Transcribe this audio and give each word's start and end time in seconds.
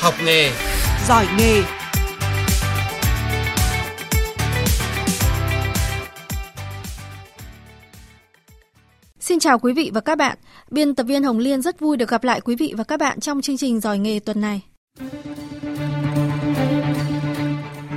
Học 0.00 0.14
nghề, 0.24 0.50
giỏi 1.08 1.26
nghề. 1.38 1.62
Xin 9.20 9.38
chào 9.38 9.58
quý 9.58 9.72
vị 9.72 9.90
và 9.94 10.00
các 10.00 10.18
bạn. 10.18 10.38
Biên 10.70 10.94
tập 10.94 11.04
viên 11.04 11.22
Hồng 11.22 11.38
Liên 11.38 11.62
rất 11.62 11.80
vui 11.80 11.96
được 11.96 12.08
gặp 12.08 12.24
lại 12.24 12.40
quý 12.40 12.56
vị 12.56 12.74
và 12.76 12.84
các 12.84 13.00
bạn 13.00 13.20
trong 13.20 13.40
chương 13.40 13.56
trình 13.56 13.80
giỏi 13.80 13.98
nghề 13.98 14.20
tuần 14.20 14.40
này. 14.40 14.62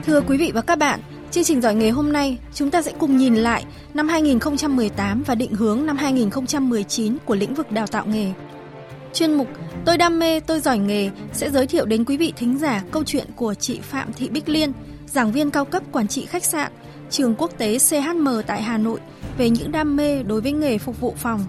Thưa 0.03 0.21
quý 0.21 0.37
vị 0.37 0.51
và 0.53 0.61
các 0.61 0.75
bạn, 0.75 0.99
chương 1.31 1.43
trình 1.43 1.61
giỏi 1.61 1.75
nghề 1.75 1.89
hôm 1.89 2.13
nay 2.13 2.37
chúng 2.53 2.71
ta 2.71 2.81
sẽ 2.81 2.91
cùng 2.99 3.17
nhìn 3.17 3.35
lại 3.35 3.65
năm 3.93 4.07
2018 4.07 5.23
và 5.23 5.35
định 5.35 5.53
hướng 5.55 5.85
năm 5.85 5.97
2019 5.97 7.17
của 7.25 7.35
lĩnh 7.35 7.53
vực 7.53 7.71
đào 7.71 7.87
tạo 7.87 8.05
nghề. 8.05 8.31
Chuyên 9.13 9.33
mục 9.33 9.47
Tôi 9.85 9.97
đam 9.97 10.19
mê, 10.19 10.39
tôi 10.39 10.59
giỏi 10.59 10.77
nghề 10.77 11.09
sẽ 11.33 11.49
giới 11.49 11.67
thiệu 11.67 11.85
đến 11.85 12.05
quý 12.05 12.17
vị 12.17 12.33
thính 12.37 12.57
giả 12.57 12.83
câu 12.91 13.03
chuyện 13.03 13.27
của 13.35 13.53
chị 13.53 13.79
Phạm 13.81 14.13
Thị 14.13 14.29
Bích 14.29 14.49
Liên, 14.49 14.73
giảng 15.05 15.31
viên 15.31 15.51
cao 15.51 15.65
cấp 15.65 15.83
quản 15.91 16.07
trị 16.07 16.25
khách 16.25 16.45
sạn, 16.45 16.71
trường 17.09 17.35
quốc 17.35 17.51
tế 17.57 17.77
CHM 17.79 18.27
tại 18.47 18.61
Hà 18.61 18.77
Nội 18.77 18.99
về 19.37 19.49
những 19.49 19.71
đam 19.71 19.95
mê 19.95 20.23
đối 20.23 20.41
với 20.41 20.51
nghề 20.51 20.77
phục 20.77 20.99
vụ 20.99 21.15
phòng. 21.17 21.45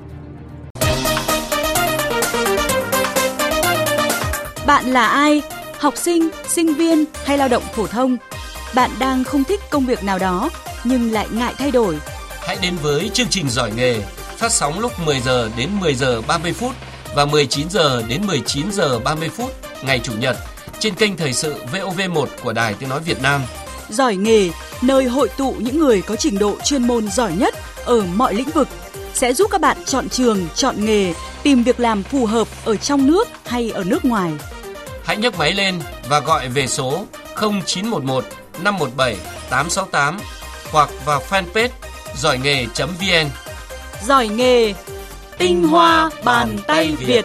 Bạn 4.67 4.85
là 4.85 5.07
ai? 5.07 5.43
Học 5.79 5.97
sinh, 5.97 6.29
sinh 6.49 6.75
viên 6.75 7.05
hay 7.25 7.39
lao 7.39 7.49
động 7.49 7.63
phổ 7.73 7.87
thông? 7.87 8.17
Bạn 8.75 8.91
đang 8.99 9.25
không 9.25 9.45
thích 9.45 9.61
công 9.71 9.87
việc 9.87 10.05
nào 10.05 10.19
đó 10.19 10.51
nhưng 10.85 11.13
lại 11.13 11.27
ngại 11.33 11.55
thay 11.59 11.71
đổi. 11.71 11.99
Hãy 12.47 12.59
đến 12.63 12.75
với 12.83 13.11
chương 13.15 13.29
trình 13.31 13.49
giỏi 13.49 13.73
nghề 13.77 14.01
phát 14.37 14.53
sóng 14.53 14.81
lúc 14.81 14.93
10 15.05 15.21
giờ 15.21 15.51
đến 15.57 15.69
10 15.81 15.95
giờ 15.95 16.23
30 16.23 16.53
phút 16.53 16.73
và 17.15 17.25
19 17.25 17.71
giờ 17.71 18.03
đến 18.09 18.27
19 18.27 18.73
giờ 18.73 18.99
30 18.99 19.29
phút 19.29 19.51
ngày 19.83 20.01
chủ 20.05 20.13
nhật 20.19 20.37
trên 20.79 20.95
kênh 20.95 21.17
thời 21.17 21.33
sự 21.33 21.55
VOV1 21.73 22.27
của 22.43 22.53
Đài 22.53 22.75
Tiếng 22.75 22.89
nói 22.89 23.01
Việt 23.01 23.23
Nam. 23.23 23.43
Giỏi 23.89 24.17
nghề, 24.17 24.51
nơi 24.83 25.05
hội 25.05 25.29
tụ 25.37 25.55
những 25.59 25.79
người 25.79 26.03
có 26.03 26.17
trình 26.17 26.39
độ 26.39 26.57
chuyên 26.65 26.87
môn 26.87 27.09
giỏi 27.09 27.33
nhất 27.33 27.55
ở 27.85 28.01
mọi 28.15 28.35
lĩnh 28.35 28.51
vực 28.51 28.69
sẽ 29.15 29.33
giúp 29.33 29.51
các 29.51 29.61
bạn 29.61 29.77
chọn 29.87 30.09
trường, 30.09 30.49
chọn 30.55 30.85
nghề, 30.85 31.15
tìm 31.43 31.63
việc 31.63 31.81
làm 31.81 32.03
phù 32.03 32.27
hợp 32.27 32.49
ở 32.65 32.77
trong 32.77 33.07
nước 33.07 33.29
hay 33.45 33.71
ở 33.71 33.85
nước 33.85 34.05
ngoài. 34.05 34.33
Hãy 35.05 35.17
nhấc 35.17 35.39
máy 35.39 35.53
lên 35.53 35.81
và 36.09 36.21
gọi 36.21 36.49
về 36.49 36.67
số 36.67 37.07
0911 37.37 38.25
517 38.63 39.17
868 39.51 40.19
hoặc 40.71 40.91
vào 41.05 41.23
fanpage 41.31 41.69
giỏi 42.17 42.39
nghề.vn. 42.39 43.29
Giỏi 44.07 44.29
nghề, 44.29 44.75
tinh 45.39 45.63
hoa 45.63 46.11
bàn 46.25 46.49
tay 46.67 46.97
Việt. 46.99 47.25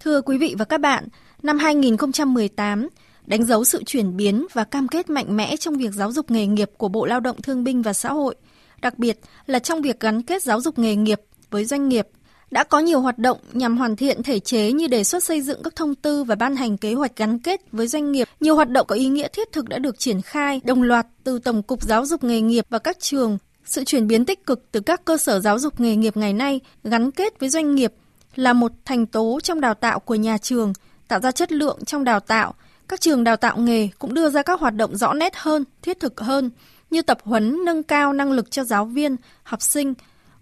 Thưa 0.00 0.20
quý 0.20 0.38
vị 0.38 0.54
và 0.58 0.64
các 0.64 0.80
bạn, 0.80 1.08
năm 1.42 1.58
2018 1.58 2.88
đánh 3.26 3.44
dấu 3.44 3.64
sự 3.64 3.82
chuyển 3.86 4.16
biến 4.16 4.46
và 4.52 4.64
cam 4.64 4.88
kết 4.88 5.10
mạnh 5.10 5.36
mẽ 5.36 5.56
trong 5.56 5.74
việc 5.74 5.92
giáo 5.92 6.12
dục 6.12 6.30
nghề 6.30 6.46
nghiệp 6.46 6.70
của 6.76 6.88
Bộ 6.88 7.06
Lao 7.06 7.20
động 7.20 7.42
Thương 7.42 7.64
binh 7.64 7.82
và 7.82 7.92
Xã 7.92 8.12
hội, 8.12 8.34
đặc 8.80 8.98
biệt 8.98 9.20
là 9.46 9.58
trong 9.58 9.82
việc 9.82 10.00
gắn 10.00 10.22
kết 10.22 10.42
giáo 10.42 10.60
dục 10.60 10.78
nghề 10.78 10.96
nghiệp 10.96 11.20
với 11.50 11.64
doanh 11.64 11.88
nghiệp. 11.88 12.08
Đã 12.50 12.64
có 12.64 12.78
nhiều 12.78 13.00
hoạt 13.00 13.18
động 13.18 13.38
nhằm 13.52 13.76
hoàn 13.78 13.96
thiện 13.96 14.22
thể 14.22 14.40
chế 14.40 14.72
như 14.72 14.86
đề 14.86 15.04
xuất 15.04 15.24
xây 15.24 15.42
dựng 15.42 15.62
các 15.62 15.76
thông 15.76 15.94
tư 15.94 16.24
và 16.24 16.34
ban 16.34 16.56
hành 16.56 16.76
kế 16.76 16.94
hoạch 16.94 17.16
gắn 17.16 17.38
kết 17.38 17.60
với 17.72 17.86
doanh 17.86 18.12
nghiệp. 18.12 18.28
Nhiều 18.40 18.56
hoạt 18.56 18.70
động 18.70 18.86
có 18.86 18.94
ý 18.94 19.08
nghĩa 19.08 19.28
thiết 19.28 19.52
thực 19.52 19.68
đã 19.68 19.78
được 19.78 19.98
triển 19.98 20.22
khai 20.22 20.60
đồng 20.64 20.82
loạt 20.82 21.06
từ 21.24 21.38
Tổng 21.38 21.62
cục 21.62 21.82
Giáo 21.82 22.06
dục 22.06 22.24
nghề 22.24 22.40
nghiệp 22.40 22.66
và 22.70 22.78
các 22.78 23.00
trường. 23.00 23.38
Sự 23.64 23.84
chuyển 23.84 24.06
biến 24.06 24.24
tích 24.24 24.46
cực 24.46 24.72
từ 24.72 24.80
các 24.80 25.04
cơ 25.04 25.16
sở 25.16 25.40
giáo 25.40 25.58
dục 25.58 25.80
nghề 25.80 25.96
nghiệp 25.96 26.16
ngày 26.16 26.32
nay 26.32 26.60
gắn 26.84 27.10
kết 27.10 27.40
với 27.40 27.48
doanh 27.48 27.74
nghiệp 27.74 27.92
là 28.34 28.52
một 28.52 28.72
thành 28.84 29.06
tố 29.06 29.40
trong 29.42 29.60
đào 29.60 29.74
tạo 29.74 29.98
của 30.00 30.14
nhà 30.14 30.38
trường, 30.38 30.72
tạo 31.08 31.20
ra 31.20 31.32
chất 31.32 31.52
lượng 31.52 31.84
trong 31.84 32.04
đào 32.04 32.20
tạo. 32.20 32.54
Các 32.88 33.00
trường 33.00 33.24
đào 33.24 33.36
tạo 33.36 33.58
nghề 33.58 33.88
cũng 33.98 34.14
đưa 34.14 34.30
ra 34.30 34.42
các 34.42 34.60
hoạt 34.60 34.74
động 34.74 34.96
rõ 34.96 35.12
nét 35.12 35.32
hơn, 35.36 35.64
thiết 35.82 36.00
thực 36.00 36.20
hơn, 36.20 36.50
như 36.90 37.02
tập 37.02 37.18
huấn 37.22 37.64
nâng 37.64 37.82
cao 37.82 38.12
năng 38.12 38.32
lực 38.32 38.50
cho 38.50 38.64
giáo 38.64 38.84
viên, 38.84 39.16
học 39.42 39.62
sinh, 39.62 39.94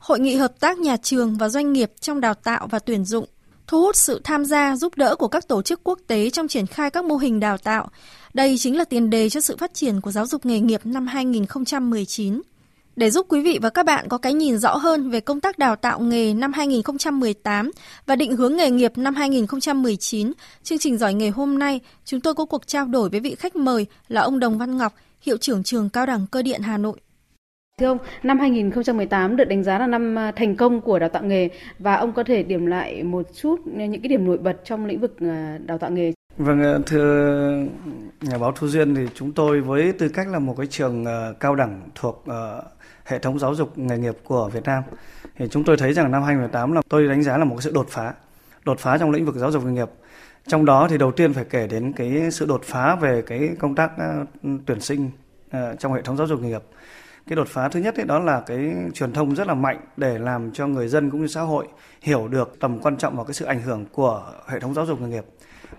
hội 0.06 0.20
nghị 0.20 0.36
hợp 0.36 0.60
tác 0.60 0.78
nhà 0.78 0.96
trường 0.96 1.36
và 1.36 1.48
doanh 1.48 1.72
nghiệp 1.72 1.92
trong 2.00 2.20
đào 2.20 2.34
tạo 2.34 2.68
và 2.70 2.78
tuyển 2.78 3.04
dụng, 3.04 3.24
thu 3.66 3.80
hút 3.80 3.96
sự 3.96 4.20
tham 4.24 4.44
gia 4.44 4.76
giúp 4.76 4.96
đỡ 4.96 5.16
của 5.16 5.28
các 5.28 5.48
tổ 5.48 5.62
chức 5.62 5.80
quốc 5.84 5.98
tế 6.06 6.30
trong 6.30 6.48
triển 6.48 6.66
khai 6.66 6.90
các 6.90 7.04
mô 7.04 7.16
hình 7.16 7.40
đào 7.40 7.58
tạo. 7.58 7.88
Đây 8.34 8.58
chính 8.58 8.76
là 8.76 8.84
tiền 8.84 9.10
đề 9.10 9.28
cho 9.28 9.40
sự 9.40 9.56
phát 9.56 9.74
triển 9.74 10.00
của 10.00 10.10
giáo 10.10 10.26
dục 10.26 10.46
nghề 10.46 10.60
nghiệp 10.60 10.80
năm 10.84 11.06
2019. 11.06 12.42
Để 12.96 13.10
giúp 13.10 13.26
quý 13.28 13.40
vị 13.40 13.58
và 13.62 13.70
các 13.70 13.86
bạn 13.86 14.08
có 14.08 14.18
cái 14.18 14.34
nhìn 14.34 14.58
rõ 14.58 14.76
hơn 14.76 15.10
về 15.10 15.20
công 15.20 15.40
tác 15.40 15.58
đào 15.58 15.76
tạo 15.76 16.00
nghề 16.00 16.34
năm 16.34 16.52
2018 16.52 17.70
và 18.06 18.16
định 18.16 18.36
hướng 18.36 18.56
nghề 18.56 18.70
nghiệp 18.70 18.92
năm 18.98 19.14
2019, 19.14 20.32
chương 20.62 20.78
trình 20.78 20.98
giỏi 20.98 21.14
nghề 21.14 21.30
hôm 21.30 21.58
nay, 21.58 21.80
chúng 22.04 22.20
tôi 22.20 22.34
có 22.34 22.44
cuộc 22.44 22.66
trao 22.66 22.86
đổi 22.86 23.08
với 23.08 23.20
vị 23.20 23.34
khách 23.34 23.56
mời 23.56 23.86
là 24.08 24.20
ông 24.20 24.38
Đồng 24.38 24.58
Văn 24.58 24.76
Ngọc, 24.76 24.94
hiệu 25.20 25.36
trưởng 25.36 25.62
trường 25.62 25.88
Cao 25.88 26.06
đẳng 26.06 26.26
Cơ 26.26 26.42
điện 26.42 26.60
Hà 26.62 26.78
Nội. 26.78 26.96
Thưa 27.81 27.87
ông, 27.87 27.98
năm 28.22 28.38
2018 28.38 29.37
được 29.37 29.44
đánh 29.44 29.62
giá 29.62 29.78
là 29.78 29.87
năm 29.87 30.19
à, 30.19 30.32
thành 30.37 30.56
công 30.56 30.81
của 30.81 30.98
đào 30.98 31.09
tạo 31.09 31.22
nghề 31.22 31.48
và 31.78 31.94
ông 31.94 32.12
có 32.12 32.25
thể 32.25 32.42
điểm 32.42 32.66
lại 32.66 33.03
một 33.03 33.26
chút 33.34 33.60
những 33.64 34.03
cái 34.03 34.09
điểm 34.09 34.25
nổi 34.25 34.38
bật 34.38 34.56
trong 34.64 34.87
lĩnh 34.87 35.00
vực 35.00 35.16
à, 35.20 35.59
đào 35.66 35.78
tạo 35.78 35.91
nghề. 35.91 36.12
Vâng, 36.36 36.62
à, 36.62 36.78
thưa 36.86 37.65
nhà 38.20 38.38
báo 38.38 38.53
Thu 38.53 38.69
Duyên 38.69 38.94
thì 38.94 39.03
chúng 39.15 39.32
tôi 39.32 39.60
với 39.60 39.92
tư 39.92 40.09
cách 40.09 40.28
là 40.28 40.38
một 40.38 40.54
cái 40.56 40.66
trường 40.66 41.04
cao 41.41 41.54
đẳng 41.54 41.81
thuộc 41.94 42.25
hệ 43.04 43.19
thống 43.19 43.38
giáo 43.38 43.54
dục 43.54 43.78
nghề 43.78 43.98
nghiệp 43.98 44.16
của 44.25 44.50
Việt 44.53 44.65
Nam 44.65 44.82
thì 45.36 45.48
chúng 45.48 45.65
tôi 45.65 45.76
thấy 45.76 45.92
rằng 45.92 46.10
năm 46.10 46.22
2018 46.22 46.72
là 46.72 46.82
tôi 46.88 47.09
đánh 47.09 47.22
giá 47.22 47.38
là 47.38 47.44
một 47.44 47.54
cái 47.56 47.62
sự 47.62 47.70
đột 47.75 47.86
phá, 47.91 48.15
đột 48.65 48.78
phá 48.78 48.98
trong 48.98 49.10
lĩnh 49.10 49.25
vực 49.26 49.34
giáo 49.34 49.50
dục 49.50 49.65
nghề 49.65 49.72
nghiệp. 49.72 49.88
Trong 50.47 50.65
đó 50.65 50.88
thì 50.91 50.98
đầu 50.98 51.12
tiên 51.12 51.32
phải 51.32 51.44
kể 51.50 51.66
đến 51.66 51.92
cái 51.92 52.31
sự 52.31 52.47
đột 52.47 52.62
phá 52.65 52.97
về 52.97 53.22
cái 53.26 53.50
công 53.59 53.75
tác 53.75 53.91
tuyển 54.66 54.81
sinh 54.81 55.10
trong 55.78 55.92
hệ 55.92 56.03
thống 56.03 56.16
giáo 56.16 56.26
dục 56.26 56.41
nghề 56.41 56.48
nghiệp 56.48 56.62
cái 57.26 57.37
đột 57.37 57.48
phá 57.48 57.69
thứ 57.69 57.81
nhất 57.81 57.97
ấy, 57.97 58.06
đó 58.06 58.19
là 58.19 58.42
cái 58.47 58.75
truyền 58.94 59.12
thông 59.12 59.34
rất 59.34 59.47
là 59.47 59.54
mạnh 59.54 59.81
để 59.97 60.19
làm 60.19 60.53
cho 60.53 60.66
người 60.66 60.88
dân 60.88 61.10
cũng 61.10 61.20
như 61.20 61.26
xã 61.26 61.41
hội 61.41 61.66
hiểu 62.03 62.28
được 62.28 62.56
tầm 62.60 62.78
quan 62.81 62.97
trọng 62.97 63.16
và 63.16 63.25
cái 63.25 63.34
sự 63.34 63.44
ảnh 63.44 63.62
hưởng 63.62 63.87
của 63.92 64.32
hệ 64.47 64.60
thống 64.60 64.75
giáo 64.75 64.87
dục 64.87 65.00
nghề 65.00 65.09
nghiệp. 65.09 65.25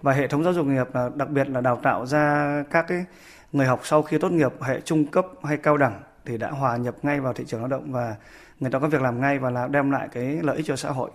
Và 0.01 0.13
hệ 0.13 0.27
thống 0.27 0.43
giáo 0.43 0.53
dục 0.53 0.65
nghề 0.65 0.75
nghiệp 0.75 0.87
là 0.93 1.09
đặc 1.15 1.29
biệt 1.29 1.49
là 1.49 1.61
đào 1.61 1.79
tạo 1.83 2.05
ra 2.05 2.63
các 2.71 2.85
cái 2.87 3.05
người 3.51 3.65
học 3.65 3.81
sau 3.83 4.01
khi 4.01 4.17
tốt 4.17 4.31
nghiệp, 4.31 4.51
hệ 4.61 4.81
trung 4.81 5.05
cấp 5.05 5.25
hay 5.43 5.57
cao 5.57 5.77
đẳng 5.77 6.01
thì 6.25 6.37
đã 6.37 6.51
hòa 6.51 6.77
nhập 6.77 6.95
ngay 7.03 7.19
vào 7.19 7.33
thị 7.33 7.43
trường 7.47 7.59
lao 7.59 7.67
động 7.67 7.91
và 7.91 8.15
người 8.59 8.71
ta 8.71 8.79
có 8.79 8.87
việc 8.87 9.01
làm 9.01 9.21
ngay 9.21 9.39
và 9.39 9.49
là 9.49 9.67
đem 9.67 9.91
lại 9.91 10.07
cái 10.11 10.39
lợi 10.41 10.57
ích 10.57 10.65
cho 10.65 10.75
xã 10.75 10.89
hội. 10.89 11.09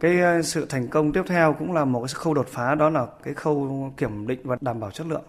Cái 0.00 0.20
ờ, 0.20 0.42
sự 0.42 0.66
thành 0.68 0.88
công 0.88 1.12
tiếp 1.12 1.22
theo 1.26 1.52
cũng 1.52 1.72
là 1.72 1.84
một 1.84 2.00
cái 2.00 2.14
khâu 2.14 2.34
đột 2.34 2.48
phá, 2.48 2.74
đó 2.74 2.90
là 2.90 3.06
cái 3.22 3.34
khâu 3.34 3.90
kiểm 3.96 4.26
định 4.26 4.40
và 4.44 4.56
đảm 4.60 4.80
bảo 4.80 4.90
chất 4.90 5.06
lượng. 5.06 5.24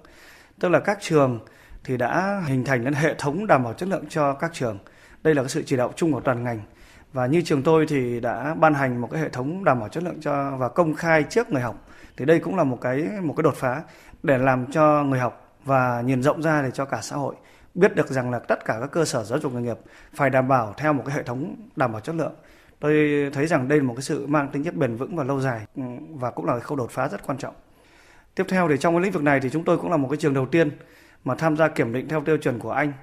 Tức 0.60 0.70
là 0.70 0.80
các 0.80 0.98
trường 1.02 1.40
thì 1.88 1.98
đã 1.98 2.44
hình 2.48 2.64
thành 2.64 2.84
nên 2.84 2.94
hệ 2.94 3.14
thống 3.18 3.48
đảm 3.48 3.64
bảo 3.64 3.74
chất 3.74 3.90
lượng 3.90 4.06
cho 4.10 4.34
các 4.34 4.54
trường. 4.54 4.80
Đây 5.24 5.36
là 5.36 5.42
cái 5.42 5.50
sự 5.50 5.64
chỉ 5.66 5.78
đạo 5.78 5.94
chung 5.96 6.14
của 6.14 6.20
toàn 6.20 6.44
ngành. 6.44 6.62
Và 7.14 7.26
như 7.26 7.42
trường 7.42 7.64
tôi 7.64 7.86
thì 7.90 8.20
đã 8.20 8.56
ban 8.60 8.74
hành 8.74 9.02
một 9.02 9.12
cái 9.12 9.22
hệ 9.22 9.30
thống 9.30 9.64
đảm 9.64 9.80
bảo 9.80 9.90
chất 9.90 10.04
lượng 10.04 10.22
cho 10.22 10.58
và 10.58 10.70
công 10.70 10.96
khai 10.96 11.24
trước 11.24 11.50
người 11.50 11.62
học. 11.62 11.88
Thì 12.18 12.26
đây 12.26 12.40
cũng 12.40 12.56
là 12.56 12.64
một 12.64 12.82
cái 12.82 13.08
một 13.24 13.34
cái 13.38 13.44
đột 13.44 13.56
phá 13.56 13.82
để 14.24 14.38
làm 14.38 14.72
cho 14.72 15.04
người 15.04 15.20
học 15.20 15.56
và 15.66 16.02
nhìn 16.06 16.24
rộng 16.24 16.42
ra 16.42 16.62
để 16.62 16.72
cho 16.72 16.86
cả 16.86 17.00
xã 17.02 17.16
hội 17.16 17.36
biết 17.74 17.96
được 17.96 18.08
rằng 18.08 18.32
là 18.32 18.40
tất 18.40 18.66
cả 18.66 18.78
các 18.80 18.92
cơ 18.92 19.06
sở 19.06 19.24
giáo 19.24 19.40
dục 19.40 19.54
nghề 19.54 19.62
nghiệp 19.62 19.78
phải 20.14 20.30
đảm 20.30 20.48
bảo 20.48 20.74
theo 20.78 20.94
một 20.94 21.04
cái 21.06 21.16
hệ 21.16 21.24
thống 21.24 21.56
đảm 21.76 21.92
bảo 21.92 22.02
chất 22.02 22.16
lượng. 22.16 22.34
Tôi 22.80 22.94
thấy 23.34 23.48
rằng 23.48 23.68
đây 23.68 23.80
là 23.80 23.84
một 23.84 23.94
cái 23.94 24.02
sự 24.02 24.28
mang 24.28 24.50
tính 24.50 24.64
chất 24.64 24.76
bền 24.76 24.96
vững 24.96 25.16
và 25.16 25.24
lâu 25.24 25.42
dài 25.42 25.62
ừ, 25.76 25.84
và 26.16 26.32
cũng 26.32 26.46
là 26.46 26.60
khâu 26.60 26.78
đột 26.78 26.92
phá 26.92 27.08
rất 27.08 27.28
quan 27.28 27.38
trọng. 27.38 27.54
Tiếp 28.36 28.44
theo 28.50 28.70
thì 28.70 28.78
trong 28.78 28.94
cái 28.94 29.02
lĩnh 29.02 29.12
vực 29.12 29.24
này 29.24 29.40
thì 29.40 29.50
chúng 29.50 29.64
tôi 29.64 29.78
cũng 29.78 29.92
là 29.92 29.98
một 29.98 30.08
cái 30.10 30.18
trường 30.18 30.34
đầu 30.34 30.46
tiên 30.46 30.72
mà 31.28 31.36
tham 31.36 31.58
gia 31.58 31.68
kiểm 31.68 31.94
định 31.94 32.08
theo 32.08 32.22
tiêu 32.22 32.38
chuẩn 32.38 32.60
của 32.60 32.72
Anh, 32.72 32.94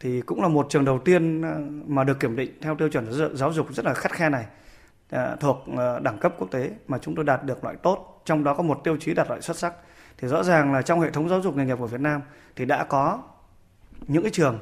thì 0.00 0.20
cũng 0.20 0.42
là 0.42 0.48
một 0.48 0.66
trường 0.70 0.84
đầu 0.84 0.98
tiên 0.98 1.42
ờ, 1.42 1.60
mà 1.86 2.04
được 2.04 2.20
kiểm 2.20 2.36
định 2.36 2.50
theo 2.60 2.76
tiêu 2.76 2.88
chuẩn 2.88 3.36
giáo 3.36 3.52
dục 3.52 3.74
rất 3.74 3.84
là 3.84 3.94
khắt 3.94 4.12
khe 4.12 4.28
này. 4.28 4.46
Ờ, 5.10 5.36
thuộc 5.40 5.64
ờ, 5.76 6.00
đẳng 6.00 6.18
cấp 6.18 6.34
quốc 6.38 6.50
tế 6.50 6.70
mà 6.88 6.98
chúng 6.98 7.14
tôi 7.14 7.24
đạt 7.24 7.44
được 7.44 7.64
loại 7.64 7.76
tốt, 7.76 8.22
trong 8.24 8.44
đó 8.44 8.54
có 8.54 8.62
một 8.62 8.80
tiêu 8.84 8.96
chí 9.00 9.14
đạt 9.14 9.28
loại 9.28 9.40
xuất 9.40 9.56
sắc. 9.56 9.74
Thì 10.18 10.28
rõ 10.28 10.42
ràng 10.42 10.72
là 10.72 10.82
trong 10.82 11.00
hệ 11.00 11.10
thống 11.10 11.28
giáo 11.28 11.40
dục 11.40 11.56
nghề 11.56 11.64
nghiệp 11.64 11.76
của 11.78 11.86
Việt 11.86 12.00
Nam 12.00 12.20
thì 12.56 12.64
đã 12.64 12.84
có 12.84 13.22
những 14.06 14.22
cái 14.22 14.30
trường 14.30 14.58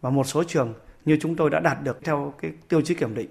và 0.00 0.10
một 0.10 0.24
số 0.24 0.44
trường 0.44 0.74
như 1.04 1.18
chúng 1.20 1.36
tôi 1.36 1.50
đã 1.50 1.60
đạt 1.60 1.82
được 1.82 2.04
theo 2.04 2.34
cái 2.42 2.52
tiêu 2.68 2.80
chí 2.80 2.94
kiểm 2.94 3.14
định. 3.14 3.28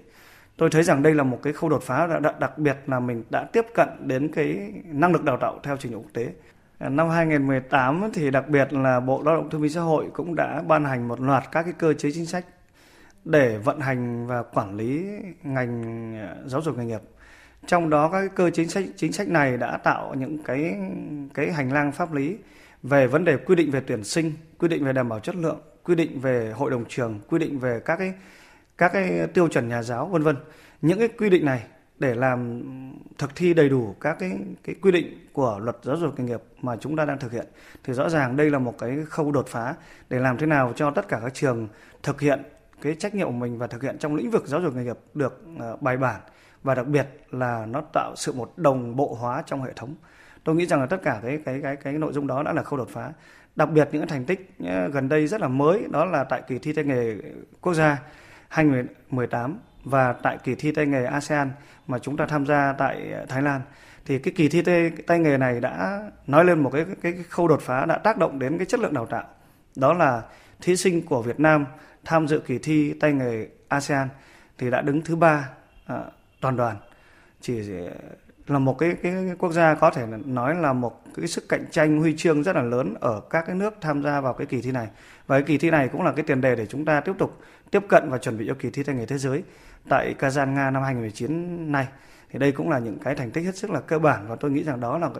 Tôi 0.56 0.70
thấy 0.70 0.82
rằng 0.82 1.02
đây 1.02 1.14
là 1.14 1.24
một 1.24 1.40
cái 1.42 1.52
khâu 1.52 1.70
đột 1.70 1.82
phá 1.82 2.20
đặc 2.38 2.58
biệt 2.58 2.76
là 2.86 3.00
mình 3.00 3.24
đã 3.30 3.44
tiếp 3.44 3.66
cận 3.74 3.88
đến 4.00 4.32
cái 4.32 4.72
năng 4.84 5.12
lực 5.12 5.24
đào 5.24 5.36
tạo 5.36 5.60
theo 5.62 5.76
trình 5.76 5.92
độ 5.92 5.98
quốc 5.98 6.12
tế. 6.12 6.32
Năm 6.80 7.08
2018 7.08 8.10
thì 8.12 8.30
đặc 8.30 8.48
biệt 8.48 8.72
là 8.72 9.00
Bộ 9.00 9.22
Lao 9.22 9.36
động 9.36 9.50
Thương 9.50 9.62
binh 9.62 9.72
Xã 9.72 9.80
hội 9.80 10.06
cũng 10.12 10.34
đã 10.34 10.62
ban 10.66 10.84
hành 10.84 11.08
một 11.08 11.20
loạt 11.20 11.44
các 11.52 11.62
cái 11.62 11.72
cơ 11.78 11.92
chế 11.92 12.10
chính 12.10 12.26
sách 12.26 12.44
để 13.24 13.58
vận 13.58 13.80
hành 13.80 14.26
và 14.26 14.42
quản 14.42 14.76
lý 14.76 15.04
ngành 15.42 16.14
à, 16.14 16.36
giáo 16.46 16.62
dục 16.62 16.78
nghề 16.78 16.84
nghiệp. 16.84 17.00
Trong 17.66 17.90
đó 17.90 18.08
các 18.08 18.20
cái 18.20 18.28
cơ 18.28 18.50
chính 18.50 18.68
sách 18.68 18.84
chính 18.96 19.12
sách 19.12 19.28
này 19.28 19.56
đã 19.56 19.76
tạo 19.76 20.14
những 20.14 20.42
cái 20.42 20.74
cái 21.34 21.52
hành 21.52 21.72
lang 21.72 21.92
pháp 21.92 22.12
lý 22.12 22.36
về 22.82 23.06
vấn 23.06 23.24
đề 23.24 23.36
quy 23.36 23.54
định 23.54 23.70
về 23.70 23.80
tuyển 23.86 24.04
sinh, 24.04 24.32
quy 24.58 24.68
định 24.68 24.84
về 24.84 24.92
đảm 24.92 25.08
bảo 25.08 25.20
chất 25.20 25.34
lượng, 25.34 25.60
quy 25.82 25.94
định 25.94 26.20
về 26.20 26.52
hội 26.56 26.70
đồng 26.70 26.84
trường, 26.88 27.20
quy 27.28 27.38
định 27.38 27.58
về 27.58 27.80
các 27.84 27.96
cái 27.96 28.12
các 28.78 28.92
cái 28.92 29.26
tiêu 29.34 29.48
chuẩn 29.48 29.68
nhà 29.68 29.82
giáo 29.82 30.06
vân 30.06 30.22
vân. 30.22 30.36
Những 30.82 30.98
cái 30.98 31.08
quy 31.08 31.30
định 31.30 31.44
này 31.44 31.62
để 32.00 32.14
làm, 32.14 32.62
thực 33.18 33.36
thi 33.36 33.54
đầy 33.54 33.68
đủ 33.68 33.94
các 34.00 34.16
cái 34.18 34.38
cái 34.64 34.74
quy 34.82 34.92
định 34.92 35.28
của 35.32 35.58
luật 35.62 35.76
giáo 35.82 35.96
dục 35.96 36.18
nghề 36.18 36.24
nghiệp 36.24 36.40
mà 36.62 36.76
chúng 36.76 36.96
ta 36.96 37.04
đang 37.04 37.18
thực 37.18 37.32
hiện 37.32 37.46
thì 37.84 37.92
rõ 37.92 38.08
ràng 38.08 38.36
đây 38.36 38.50
là 38.50 38.58
một 38.58 38.78
cái 38.78 38.98
khâu 39.08 39.32
đột 39.32 39.48
phá 39.48 39.74
để 40.08 40.18
làm 40.18 40.38
thế 40.38 40.46
nào 40.46 40.72
cho 40.76 40.90
tất 40.90 41.08
cả 41.08 41.20
các 41.22 41.34
trường 41.34 41.68
thực 42.02 42.20
hiện 42.20 42.42
cái 42.82 42.94
trách 42.94 43.14
nhiệm 43.14 43.26
của 43.26 43.32
mình 43.32 43.58
và 43.58 43.66
thực 43.66 43.82
hiện 43.82 43.98
trong 43.98 44.14
lĩnh 44.14 44.30
vực 44.30 44.46
giáo 44.46 44.60
dục 44.60 44.74
nghề 44.74 44.84
nghiệp 44.84 44.98
được 45.14 45.44
ờ, 45.58 45.76
bài 45.80 45.96
bản 45.96 46.20
và 46.62 46.74
đặc 46.74 46.86
biệt 46.86 47.06
là 47.30 47.66
nó 47.66 47.82
tạo 47.92 48.12
sự 48.16 48.32
một 48.32 48.52
đồng 48.56 48.96
bộ 48.96 49.16
hóa 49.20 49.42
trong 49.46 49.62
hệ 49.62 49.72
thống. 49.76 49.94
Tôi 50.44 50.54
nghĩ 50.54 50.66
rằng 50.66 50.80
là 50.80 50.86
tất 50.86 51.02
cả 51.02 51.20
cái 51.22 51.38
cái 51.44 51.60
cái 51.62 51.76
cái 51.76 51.92
nội 51.92 52.12
dung 52.12 52.26
đó 52.26 52.42
đã 52.42 52.52
là 52.52 52.62
khâu 52.62 52.78
đột 52.78 52.88
phá. 52.88 53.12
Đặc 53.56 53.70
biệt 53.70 53.88
những 53.92 54.06
thành 54.06 54.24
tích 54.24 54.50
ờ, 54.64 54.88
gần 54.88 55.08
đây 55.08 55.26
rất 55.26 55.40
là 55.40 55.48
mới, 55.48 55.86
đó 55.90 56.04
là 56.04 56.24
tại 56.24 56.42
kỳ 56.48 56.58
thi 56.58 56.72
tay 56.72 56.84
nghề 56.84 57.16
quốc 57.60 57.74
gia 57.74 57.98
2018 58.48 59.58
và 59.84 60.12
tại 60.12 60.38
kỳ 60.44 60.54
thi 60.54 60.72
tay 60.72 60.86
nghề 60.86 61.04
ASEAN 61.04 61.50
mà 61.86 61.98
chúng 61.98 62.16
ta 62.16 62.26
tham 62.26 62.46
gia 62.46 62.72
tại 62.72 63.12
Thái 63.28 63.42
Lan. 63.42 63.60
Thì 64.04 64.18
cái 64.18 64.34
kỳ 64.36 64.48
thi 64.48 64.62
tay, 64.62 64.90
tay 65.06 65.18
nghề 65.18 65.36
này 65.36 65.60
đã 65.60 66.02
nói 66.26 66.44
lên 66.44 66.60
một 66.60 66.70
cái, 66.70 66.84
cái 67.02 67.12
cái 67.12 67.24
khâu 67.28 67.48
đột 67.48 67.60
phá 67.62 67.86
đã 67.86 67.98
tác 67.98 68.18
động 68.18 68.38
đến 68.38 68.58
cái 68.58 68.66
chất 68.66 68.80
lượng 68.80 68.94
đào 68.94 69.06
tạo. 69.06 69.24
Đó 69.76 69.92
là 69.92 70.22
thí 70.60 70.76
sinh 70.76 71.06
của 71.06 71.22
Việt 71.22 71.40
Nam 71.40 71.66
tham 72.04 72.28
dự 72.28 72.38
kỳ 72.38 72.58
thi 72.58 72.94
tay 73.00 73.12
nghề 73.12 73.46
ASEAN 73.68 74.08
thì 74.58 74.70
đã 74.70 74.80
đứng 74.80 75.02
thứ 75.02 75.16
ba 75.16 75.48
à, 75.86 76.02
toàn 76.40 76.56
đoàn. 76.56 76.76
Chỉ 77.40 77.62
là 78.46 78.58
một 78.58 78.78
cái, 78.78 78.96
cái 79.02 79.12
cái 79.12 79.36
quốc 79.38 79.52
gia 79.52 79.74
có 79.74 79.90
thể 79.90 80.06
nói 80.24 80.54
là 80.54 80.72
một 80.72 81.02
cái 81.16 81.26
sức 81.26 81.48
cạnh 81.48 81.64
tranh 81.70 82.00
huy 82.00 82.16
chương 82.16 82.42
rất 82.42 82.56
là 82.56 82.62
lớn 82.62 82.94
ở 83.00 83.20
các 83.30 83.44
cái 83.46 83.56
nước 83.56 83.74
tham 83.80 84.02
gia 84.02 84.20
vào 84.20 84.32
cái 84.32 84.46
kỳ 84.46 84.62
thi 84.62 84.72
này. 84.72 84.88
Và 85.26 85.36
cái 85.36 85.42
kỳ 85.42 85.58
thi 85.58 85.70
này 85.70 85.88
cũng 85.88 86.02
là 86.02 86.12
cái 86.12 86.24
tiền 86.24 86.40
đề 86.40 86.56
để 86.56 86.66
chúng 86.66 86.84
ta 86.84 87.00
tiếp 87.00 87.12
tục 87.18 87.40
tiếp 87.70 87.82
cận 87.88 88.10
và 88.10 88.18
chuẩn 88.18 88.38
bị 88.38 88.44
cho 88.48 88.54
kỳ 88.58 88.70
thi 88.70 88.82
tay 88.82 88.94
nghề 88.94 89.06
thế 89.06 89.18
giới 89.18 89.42
tại 89.88 90.14
Kazan 90.18 90.54
Nga 90.54 90.70
năm 90.70 90.82
2019 90.82 91.72
này 91.72 91.88
thì 92.30 92.38
đây 92.38 92.52
cũng 92.52 92.70
là 92.70 92.78
những 92.78 92.98
cái 92.98 93.14
thành 93.14 93.30
tích 93.30 93.44
hết 93.44 93.56
sức 93.56 93.70
là 93.70 93.80
cơ 93.80 93.98
bản 93.98 94.26
và 94.28 94.36
tôi 94.36 94.50
nghĩ 94.50 94.62
rằng 94.62 94.80
đó 94.80 94.98
là 94.98 95.10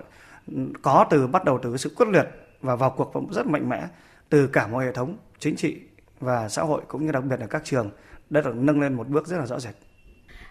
có 0.83 1.07
từ, 1.11 1.27
bắt 1.27 1.45
đầu 1.45 1.59
từ 1.63 1.77
sự 1.77 1.95
quyết 1.97 2.09
liệt 2.09 2.29
và 2.63 2.77
vào 2.77 2.91
cuộc 2.91 3.13
rất 3.31 3.47
mạnh 3.47 3.69
mẽ 3.69 3.89
từ 4.29 4.47
cả 4.47 4.67
một 4.67 4.79
hệ 4.79 4.93
thống 4.93 5.17
chính 5.39 5.57
trị 5.57 5.81
và 6.21 6.49
xã 6.49 6.63
hội 6.63 6.83
cũng 6.89 7.07
như 7.07 7.13
đặc 7.13 7.25
biệt 7.25 7.41
là 7.41 7.47
các 7.47 7.65
trường, 7.65 7.91
đã 8.31 8.41
được 8.41 8.57
nâng 8.57 8.81
lên 8.81 8.95
một 8.95 9.09
bước 9.09 9.27
rất 9.27 9.39
là 9.39 9.47
rõ 9.47 9.61
rệt. 9.61 9.75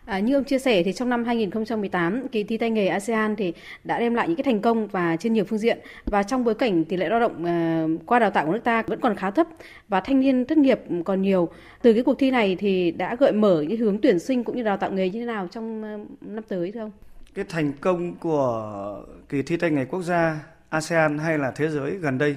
À, 0.10 0.20
như 0.20 0.36
ông 0.36 0.44
chia 0.44 0.60
sẻ 0.60 0.84
thì 0.84 0.94
trong 0.94 1.10
năm 1.10 1.24
2018 1.24 2.28
kỳ 2.28 2.44
thi 2.44 2.58
tay 2.58 2.70
nghề 2.70 2.88
ASEAN 2.88 3.36
thì 3.36 3.54
đã 3.84 4.00
đem 4.00 4.14
lại 4.14 4.28
những 4.28 4.38
cái 4.38 4.44
thành 4.44 4.62
công 4.62 4.88
và 4.88 5.16
trên 5.16 5.34
nhiều 5.34 5.44
phương 5.46 5.60
diện 5.60 5.80
và 6.06 6.24
trong 6.24 6.44
bối 6.44 6.56
cảnh 6.56 6.86
tỷ 6.86 6.98
lệ 6.98 7.10
lao 7.10 7.20
động 7.20 7.44
uh, 7.44 8.02
qua 8.06 8.20
đào 8.20 8.32
tạo 8.32 8.46
của 8.46 8.52
nước 8.52 8.64
ta 8.64 8.84
vẫn 8.88 9.00
còn 9.00 9.16
khá 9.16 9.32
thấp 9.32 9.48
và 9.88 10.00
thanh 10.02 10.20
niên 10.20 10.46
thất 10.46 10.58
nghiệp 10.58 10.80
còn 11.06 11.22
nhiều. 11.22 11.50
Từ 11.82 11.94
cái 11.94 12.04
cuộc 12.04 12.20
thi 12.20 12.32
này 12.32 12.56
thì 12.60 12.92
đã 12.92 13.16
gợi 13.20 13.32
mở 13.32 13.62
những 13.62 13.80
hướng 13.80 14.02
tuyển 14.02 14.20
sinh 14.20 14.44
cũng 14.44 14.58
như 14.58 14.64
đào 14.64 14.78
tạo 14.78 14.92
nghề 14.92 15.10
như 15.10 15.20
thế 15.20 15.26
nào 15.26 15.48
trong 15.52 15.96
uh, 16.02 16.08
năm 16.22 16.44
tới 16.48 16.72
thưa 16.72 16.80
ông? 16.80 16.92
Cái 17.34 17.46
thành 17.50 17.74
công 17.82 18.16
của 18.16 19.04
kỳ 19.30 19.42
thi 19.42 19.58
tay 19.58 19.72
nghề 19.72 19.86
quốc 19.86 20.02
gia 20.02 20.40
ASEAN 20.70 21.18
hay 21.18 21.38
là 21.38 21.52
thế 21.52 21.68
giới 21.68 21.92
gần 21.92 22.18
đây 22.18 22.36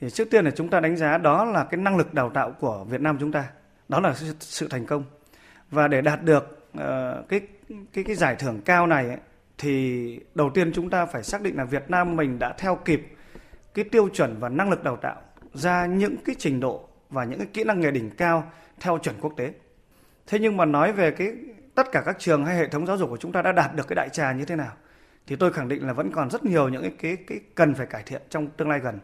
thì 0.00 0.10
trước 0.10 0.30
tiên 0.30 0.44
là 0.44 0.50
chúng 0.50 0.68
ta 0.68 0.80
đánh 0.80 0.96
giá 0.96 1.18
đó 1.18 1.44
là 1.44 1.64
cái 1.64 1.80
năng 1.80 1.96
lực 1.96 2.14
đào 2.14 2.30
tạo 2.30 2.52
của 2.60 2.86
Việt 2.90 3.00
Nam 3.00 3.16
chúng 3.20 3.32
ta. 3.32 3.44
Đó 3.88 4.00
là 4.00 4.14
sự 4.40 4.68
thành 4.68 4.86
công. 4.86 5.04
Và 5.70 5.88
để 5.88 6.00
đạt 6.00 6.22
được 6.22 6.59
Ờ, 6.74 7.24
cái 7.28 7.40
cái 7.92 8.04
cái 8.04 8.16
giải 8.16 8.36
thưởng 8.36 8.60
cao 8.64 8.86
này 8.86 9.08
ấy, 9.08 9.18
thì 9.58 10.20
đầu 10.34 10.50
tiên 10.50 10.72
chúng 10.72 10.90
ta 10.90 11.06
phải 11.06 11.22
xác 11.22 11.42
định 11.42 11.56
là 11.56 11.64
Việt 11.64 11.90
Nam 11.90 12.16
mình 12.16 12.38
đã 12.38 12.54
theo 12.58 12.76
kịp 12.84 13.06
cái 13.74 13.84
tiêu 13.84 14.08
chuẩn 14.08 14.36
và 14.40 14.48
năng 14.48 14.70
lực 14.70 14.84
đào 14.84 14.96
tạo 14.96 15.22
ra 15.54 15.86
những 15.86 16.16
cái 16.24 16.36
trình 16.38 16.60
độ 16.60 16.88
và 17.10 17.24
những 17.24 17.38
cái 17.38 17.48
kỹ 17.52 17.64
năng 17.64 17.80
nghề 17.80 17.90
đỉnh 17.90 18.10
cao 18.10 18.52
theo 18.80 18.98
chuẩn 18.98 19.20
quốc 19.20 19.32
tế. 19.36 19.52
Thế 20.26 20.38
nhưng 20.38 20.56
mà 20.56 20.64
nói 20.64 20.92
về 20.92 21.10
cái 21.10 21.32
tất 21.74 21.92
cả 21.92 22.02
các 22.06 22.16
trường 22.18 22.44
hay 22.44 22.56
hệ 22.56 22.68
thống 22.68 22.86
giáo 22.86 22.96
dục 22.96 23.10
của 23.10 23.16
chúng 23.16 23.32
ta 23.32 23.42
đã 23.42 23.52
đạt 23.52 23.74
được 23.74 23.88
cái 23.88 23.94
đại 23.94 24.08
trà 24.08 24.32
như 24.32 24.44
thế 24.44 24.56
nào 24.56 24.72
thì 25.26 25.36
tôi 25.36 25.52
khẳng 25.52 25.68
định 25.68 25.86
là 25.86 25.92
vẫn 25.92 26.10
còn 26.12 26.30
rất 26.30 26.44
nhiều 26.44 26.68
những 26.68 26.82
cái 26.82 26.92
cái, 26.98 27.16
cái 27.26 27.40
cần 27.54 27.74
phải 27.74 27.86
cải 27.86 28.02
thiện 28.02 28.22
trong 28.28 28.48
tương 28.48 28.68
lai 28.68 28.80
gần. 28.80 28.98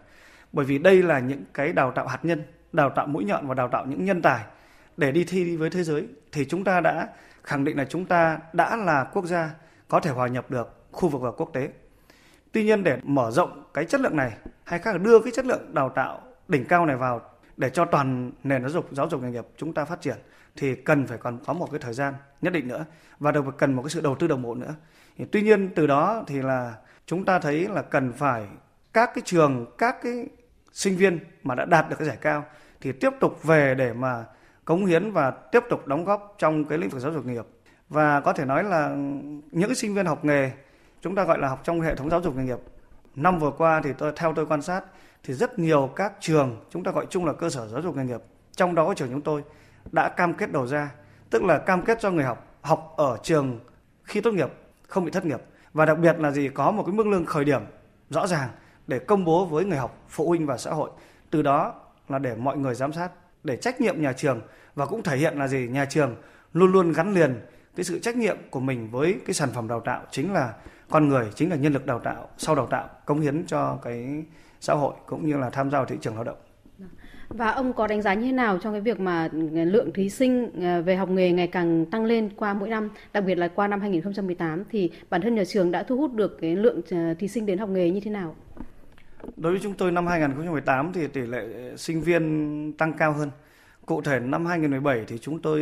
Bởi 0.53 0.65
vì 0.65 0.79
đây 0.79 1.03
là 1.03 1.19
những 1.19 1.45
cái 1.55 1.73
đào 1.73 1.93
tạo 1.93 2.07
hạt 2.07 2.19
nhân, 2.23 2.43
đào 2.73 2.91
tạo 2.91 3.07
mũi 3.07 3.25
nhọn 3.25 3.47
và 3.47 3.55
đào 3.55 3.69
tạo 3.69 3.87
những 3.87 4.05
nhân 4.05 4.23
tài 4.23 4.45
để 4.97 5.12
đi 5.12 5.25
thi 5.25 5.57
với 5.57 5.71
thế 5.71 5.83
giới 5.83 6.07
thì 6.33 6.45
chúng 6.45 6.65
ta 6.65 6.81
đã 6.81 7.09
khẳng 7.47 7.65
định 7.65 7.77
là 7.77 7.85
chúng 7.85 8.07
ta 8.07 8.39
đã 8.53 8.77
là 8.77 9.05
quốc 9.05 9.27
gia 9.27 9.51
có 9.89 10.01
thể 10.01 10.11
hòa 10.11 10.29
nhập 10.29 10.51
được 10.51 10.89
khu 10.93 11.09
vực 11.09 11.21
và 11.23 11.31
quốc 11.31 11.51
tế. 11.53 11.69
Tuy 12.53 12.65
nhiên, 12.65 12.85
để 12.85 12.99
mở 13.03 13.31
rộng 13.31 13.65
cái 13.75 13.85
chất 13.85 14.01
lượng 14.01 14.17
này, 14.17 14.33
hay 14.65 14.79
khác 14.79 14.93
là 14.93 14.99
đưa 14.99 15.21
cái 15.21 15.33
chất 15.33 15.47
lượng 15.47 15.75
đào 15.75 15.89
tạo 15.89 16.23
đỉnh 16.49 16.65
cao 16.65 16.87
này 16.87 16.97
vào 16.97 17.21
để 17.57 17.71
cho 17.71 17.85
toàn 17.85 18.33
nền 18.45 18.63
giáo 18.63 18.71
dục 18.71 18.89
giáo 18.93 19.09
dục 19.09 19.23
nghề 19.23 19.31
nghiệp 19.31 19.47
chúng 19.57 19.75
ta 19.75 19.85
phát 19.85 20.01
triển, 20.01 20.17
thì 20.57 20.75
cần 20.75 21.07
phải 21.07 21.19
còn 21.19 21.39
có 21.47 21.53
một 21.53 21.71
cái 21.71 21.81
thời 21.81 21.95
gian 21.95 22.15
nhất 22.43 22.53
định 22.53 22.69
nữa 22.69 22.85
và 23.19 23.33
được 23.33 23.45
cần 23.59 23.75
một 23.75 23.83
cái 23.83 23.91
sự 23.91 24.01
đầu 24.01 24.15
tư 24.15 24.27
đồng 24.27 24.43
bộ 24.43 24.55
nữa. 24.55 24.75
Thì 25.17 25.25
tuy 25.33 25.43
nhiên, 25.43 25.71
từ 25.75 25.87
đó 25.87 26.25
thì 26.27 26.43
là 26.43 26.75
chúng 27.07 27.25
ta 27.25 27.39
thấy 27.39 27.69
là 27.69 27.83
cần 27.83 28.13
phải 28.13 28.47
các 28.93 29.11
cái 29.15 29.23
trường, 29.25 29.67
các 29.79 29.97
cái 30.03 30.27
sinh 30.73 30.97
viên 30.97 31.19
mà 31.43 31.55
đã 31.55 31.65
đạt 31.65 31.89
được 31.91 31.97
cái 31.99 32.09
giải 32.09 32.19
cao 32.21 32.45
thì 32.81 32.93
tiếp 32.93 33.11
tục 33.21 33.43
về 33.43 33.75
để 33.75 33.93
mà 33.93 34.25
cống 34.67 34.87
hiến 34.87 35.11
và 35.11 35.31
tiếp 35.31 35.65
tục 35.71 35.87
đóng 35.87 36.05
góp 36.05 36.35
trong 36.39 36.65
cái 36.65 36.79
lĩnh 36.79 36.91
vực 36.91 37.01
giáo 37.01 37.13
dục 37.13 37.27
nghề 37.27 37.33
nghiệp. 37.33 37.47
Và 37.89 38.21
có 38.21 38.33
thể 38.33 38.45
nói 38.45 38.65
là 38.65 38.89
những 39.51 39.75
sinh 39.75 39.95
viên 39.95 40.07
học 40.07 40.25
nghề, 40.25 40.51
chúng 41.01 41.15
ta 41.15 41.25
gọi 41.25 41.39
là 41.39 41.49
học 41.49 41.61
trong 41.65 41.81
hệ 41.81 41.95
thống 41.95 42.11
giáo 42.11 42.21
dục 42.21 42.37
nghề 42.37 42.45
nghiệp. 42.45 42.59
Năm 43.15 43.39
vừa 43.39 43.51
qua 43.51 43.81
thì 43.85 43.91
tôi, 43.99 44.13
theo 44.17 44.33
tôi 44.35 44.47
quan 44.47 44.63
sát 44.63 44.85
thì 45.23 45.35
rất 45.35 45.59
nhiều 45.59 45.91
các 45.97 46.13
trường, 46.21 46.65
chúng 46.71 46.85
ta 46.85 46.93
gọi 46.93 47.07
chung 47.11 47.25
là 47.25 47.33
cơ 47.33 47.51
sở 47.51 47.69
giáo 47.69 47.83
dục 47.83 47.97
nghề 47.97 48.05
nghiệp, 48.05 48.21
trong 48.53 48.75
đó 48.75 48.87
có 48.87 48.95
trường 48.95 49.11
chúng 49.11 49.21
tôi, 49.21 49.43
đã 49.93 50.09
cam 50.09 50.35
kết 50.35 50.53
đầu 50.53 50.67
ra, 50.67 50.91
tức 51.31 51.45
là 51.45 51.59
cam 51.59 51.83
kết 51.83 52.01
cho 52.01 52.11
người 52.11 52.25
học 52.25 52.47
học 52.62 52.95
ở 52.97 53.19
trường 53.23 53.61
khi 54.05 54.21
tốt 54.21 54.35
nghiệp, 54.35 54.53
không 54.89 55.05
bị 55.05 55.11
thất 55.11 55.25
nghiệp. 55.25 55.43
Và 55.73 55.85
đặc 55.85 55.99
biệt 55.99 56.21
là 56.21 56.31
gì, 56.31 56.49
có 56.49 56.71
một 56.71 56.83
cái 56.87 56.95
mức 56.95 57.07
lương 57.07 57.25
khởi 57.25 57.45
điểm 57.45 57.62
rõ 58.11 58.27
ràng 58.27 58.49
để 58.87 58.99
công 58.99 59.25
bố 59.25 59.45
với 59.45 59.65
người 59.65 59.79
học, 59.79 59.99
phụ 60.09 60.29
huynh 60.29 60.47
và 60.47 60.57
xã 60.57 60.71
hội. 60.71 60.91
Từ 61.31 61.43
đó 61.43 61.75
là 62.09 62.19
để 62.19 62.35
mọi 62.35 62.57
người 62.57 62.75
giám 62.75 62.93
sát 62.93 63.11
để 63.47 63.57
trách 63.57 63.81
nhiệm 63.81 64.03
nhà 64.03 64.13
trường. 64.13 64.41
Và 64.75 64.87
cũng 64.87 65.03
thể 65.03 65.17
hiện 65.17 65.39
là 65.39 65.49
gì? 65.49 65.69
Nhà 65.69 65.85
trường 65.85 66.17
luôn 66.53 66.73
luôn 66.73 66.93
gắn 66.93 67.15
liền 67.15 67.41
cái 67.77 67.85
sự 67.85 67.99
trách 67.99 68.17
nhiệm 68.17 68.37
của 68.51 68.61
mình 68.61 68.91
với 68.91 69.17
cái 69.27 69.35
sản 69.35 69.49
phẩm 69.55 69.69
đào 69.69 69.81
tạo 69.81 70.03
chính 70.11 70.33
là 70.33 70.55
con 70.91 71.09
người 71.09 71.27
chính 71.35 71.51
là 71.51 71.57
nhân 71.57 71.73
lực 71.73 71.87
đào 71.87 71.99
tạo 71.99 72.29
sau 72.39 72.55
đào 72.55 72.67
tạo 72.67 72.89
cống 73.07 73.21
hiến 73.21 73.45
cho 73.47 73.79
cái 73.83 74.25
xã 74.61 74.75
hội 74.75 74.95
cũng 75.07 75.27
như 75.27 75.37
là 75.37 75.51
tham 75.51 75.71
gia 75.71 75.79
vào 75.79 75.87
thị 75.87 75.97
trường 76.01 76.15
lao 76.15 76.25
động. 76.25 76.37
Và 77.29 77.51
ông 77.51 77.73
có 77.73 77.87
đánh 77.87 78.03
giá 78.03 78.15
như 78.15 78.27
thế 78.27 78.33
nào 78.33 78.59
trong 78.63 78.73
cái 78.73 78.81
việc 78.81 79.01
mà 79.01 79.29
lượng 79.53 79.93
thí 79.93 80.11
sinh 80.11 80.51
ờ, 80.63 80.83
về 80.83 80.97
học 80.97 81.11
nghề 81.11 81.33
ngày 81.33 81.47
càng 81.47 81.87
tăng 81.87 82.05
lên 82.05 82.31
qua 82.37 82.55
mỗi 82.55 82.69
năm, 82.69 82.91
đặc 83.12 83.25
biệt 83.25 83.35
là 83.35 83.49
qua 83.49 83.69
năm 83.69 83.81
2018 83.81 84.65
thì 84.71 84.91
bản 85.11 85.23
thân 85.23 85.35
nhà 85.35 85.45
trường 85.45 85.71
đã 85.71 85.83
thu 85.83 85.97
hút 85.97 86.15
được 86.15 86.38
cái 86.41 86.57
lượng 86.57 86.81
ờ, 86.91 87.15
thí 87.19 87.29
sinh 87.29 87.47
đến 87.47 87.59
học 87.59 87.69
nghề 87.69 87.91
như 87.91 88.00
thế 88.00 88.11
nào? 88.11 88.35
Đối 89.37 89.52
với 89.52 89.61
chúng 89.62 89.75
tôi, 89.75 89.92
năm 89.92 90.06
2018 90.06 90.92
thì 90.92 91.06
tỷ 91.06 91.20
lệ 91.20 91.76
sinh 91.76 92.00
viên 92.00 92.73
tăng 92.78 92.92
cao 92.92 93.12
hơn. 93.12 93.30
Cụ 93.87 94.02
thể, 94.02 94.20
năm 94.20 94.46
2017 94.46 95.04
thì 95.08 95.18
chúng 95.18 95.42
tôi 95.42 95.61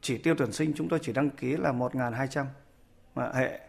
chỉ 0.00 0.18
tiêu 0.18 0.34
tuyển 0.38 0.52
sinh 0.52 0.72
chúng 0.76 0.88
tôi 0.88 0.98
chỉ 1.02 1.12
đăng 1.12 1.30
ký 1.30 1.56
là 1.56 1.72
1.200 1.72 2.44
hệ 3.34 3.60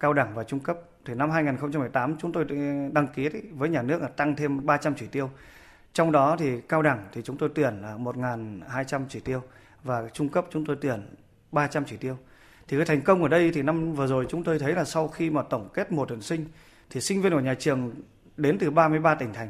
cao 0.00 0.12
đẳng 0.12 0.34
và 0.34 0.44
trung 0.44 0.60
cấp. 0.60 0.78
Thì 1.04 1.14
năm 1.14 1.30
2018 1.30 2.16
chúng 2.18 2.32
tôi 2.32 2.44
đăng 2.92 3.06
ký 3.14 3.28
với 3.52 3.68
nhà 3.68 3.82
nước 3.82 4.02
là 4.02 4.08
tăng 4.08 4.36
thêm 4.36 4.66
300 4.66 4.94
chỉ 4.94 5.06
tiêu. 5.06 5.30
Trong 5.92 6.12
đó 6.12 6.36
thì 6.38 6.60
cao 6.60 6.82
đẳng 6.82 7.06
thì 7.12 7.22
chúng 7.22 7.36
tôi 7.36 7.48
tuyển 7.54 7.82
là 7.82 7.96
1.200 7.96 9.00
chỉ 9.08 9.20
tiêu 9.20 9.42
và 9.84 10.08
trung 10.12 10.28
cấp 10.28 10.46
chúng 10.50 10.64
tôi 10.64 10.76
tuyển 10.80 11.00
300 11.52 11.84
chỉ 11.84 11.96
tiêu. 11.96 12.16
Thì 12.68 12.76
cái 12.76 12.86
thành 12.86 13.02
công 13.02 13.22
ở 13.22 13.28
đây 13.28 13.50
thì 13.54 13.62
năm 13.62 13.92
vừa 13.94 14.06
rồi 14.06 14.26
chúng 14.28 14.44
tôi 14.44 14.58
thấy 14.58 14.72
là 14.72 14.84
sau 14.84 15.08
khi 15.08 15.30
mà 15.30 15.42
tổng 15.42 15.68
kết 15.74 15.92
một 15.92 16.08
tuyển 16.08 16.20
sinh 16.20 16.44
thì 16.90 17.00
sinh 17.00 17.22
viên 17.22 17.32
của 17.32 17.40
nhà 17.40 17.54
trường 17.54 17.92
đến 18.36 18.58
từ 18.58 18.70
33 18.70 19.14
tỉnh 19.14 19.32
thành. 19.32 19.48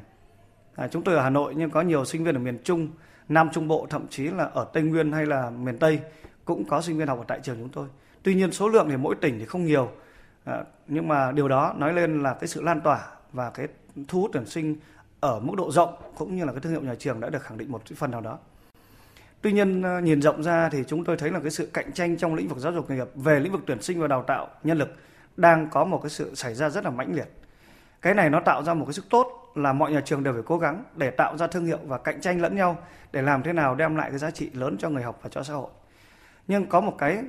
À, 0.75 0.89
chúng 0.89 1.03
tôi 1.03 1.15
ở 1.15 1.23
Hà 1.23 1.31
Nội 1.31 1.55
nhưng 1.57 1.71
có 1.71 1.81
nhiều 1.81 2.05
sinh 2.05 2.25
viên 2.25 2.35
ở 2.35 2.39
miền 2.39 2.59
Trung, 2.65 2.89
Nam 3.29 3.49
Trung 3.53 3.69
Bộ 3.69 3.87
thậm 3.91 4.07
chí 4.11 4.25
là 4.25 4.45
ở 4.45 4.67
Tây 4.73 4.83
Nguyên 4.83 5.13
hay 5.13 5.27
là 5.27 5.51
miền 5.51 5.79
Tây 5.79 6.01
cũng 6.45 6.65
có 6.65 6.81
sinh 6.81 6.99
viên 6.99 7.09
học 7.09 7.19
ở 7.19 7.25
tại 7.29 7.41
trường 7.43 7.57
chúng 7.59 7.69
tôi. 7.69 7.87
Tuy 8.23 8.35
nhiên 8.35 8.53
số 8.53 8.69
lượng 8.69 8.87
thì 8.91 8.97
mỗi 8.97 9.15
tỉnh 9.15 9.39
thì 9.39 9.45
không 9.45 9.65
nhiều. 9.65 9.91
À, 10.45 10.65
nhưng 10.89 11.09
mà 11.09 11.33
điều 11.33 11.49
đó 11.49 11.75
nói 11.79 11.93
lên 11.93 12.23
là 12.23 12.35
cái 12.35 12.49
sự 12.49 12.63
lan 12.63 12.81
tỏa 12.81 13.09
và 13.33 13.51
cái 13.51 13.69
thu 14.09 14.21
hút 14.21 14.31
tuyển 14.33 14.47
sinh 14.47 14.77
ở 15.21 15.41
mức 15.41 15.55
độ 15.57 15.71
rộng 15.71 15.95
cũng 16.17 16.37
như 16.37 16.45
là 16.45 16.53
cái 16.53 16.61
thương 16.61 16.73
hiệu 16.73 16.83
nhà 16.83 16.95
trường 16.95 17.21
đã 17.21 17.31
được 17.31 17.43
khẳng 17.43 17.59
định 17.59 17.73
một 17.73 17.83
phần 17.97 18.11
nào 18.11 18.21
đó. 18.21 18.39
Tuy 19.43 19.53
nhiên 19.53 19.83
à, 19.83 20.01
nhìn 20.01 20.23
rộng 20.23 20.43
ra 20.43 20.69
thì 20.69 20.85
chúng 20.87 21.05
tôi 21.05 21.17
thấy 21.17 21.31
là 21.31 21.41
cái 21.41 21.51
sự 21.51 21.69
cạnh 21.73 21.93
tranh 21.93 22.17
trong 22.17 22.35
lĩnh 22.35 22.49
vực 22.49 22.59
giáo 22.59 22.73
dục 22.73 22.91
nghề 22.91 22.97
nghiệp 22.97 23.09
về 23.15 23.41
lĩnh 23.41 23.53
vực 23.53 23.63
tuyển 23.67 23.83
sinh 23.83 24.01
và 24.01 24.09
đào 24.09 24.23
tạo 24.23 24.49
nhân 24.65 24.79
lực 24.79 24.89
đang 25.37 25.69
có 25.71 25.85
một 25.85 25.99
cái 26.03 26.11
sự 26.11 26.35
xảy 26.35 26.55
ra 26.55 26.71
rất 26.71 26.85
là 26.85 26.91
mãnh 26.91 27.15
liệt 27.15 27.29
cái 28.03 28.15
này 28.15 28.31
nó 28.31 28.41
tạo 28.41 28.63
ra 28.63 28.75
một 28.75 28.85
cái 28.85 28.93
sức 28.93 29.05
tốt 29.11 29.53
là 29.55 29.73
mọi 29.73 29.93
nhà 29.93 30.01
trường 30.05 30.23
đều 30.23 30.33
phải 30.33 30.43
cố 30.47 30.59
gắng 30.59 30.85
để 30.97 31.11
tạo 31.11 31.37
ra 31.37 31.47
thương 31.47 31.67
hiệu 31.67 31.79
và 31.85 31.99
cạnh 31.99 32.21
tranh 32.21 32.43
lẫn 32.43 32.57
nhau 32.57 32.79
để 33.13 33.23
làm 33.23 33.43
thế 33.43 33.53
nào 33.53 33.75
đem 33.75 33.97
lại 33.97 34.11
cái 34.11 34.19
giá 34.19 34.31
trị 34.31 34.51
lớn 34.53 34.77
cho 34.79 34.89
người 34.89 35.03
học 35.03 35.19
và 35.23 35.29
cho 35.33 35.43
xã 35.43 35.55
hội. 35.55 35.71
Nhưng 36.49 36.67
có 36.67 36.81
một 36.81 36.95
cái, 36.99 37.23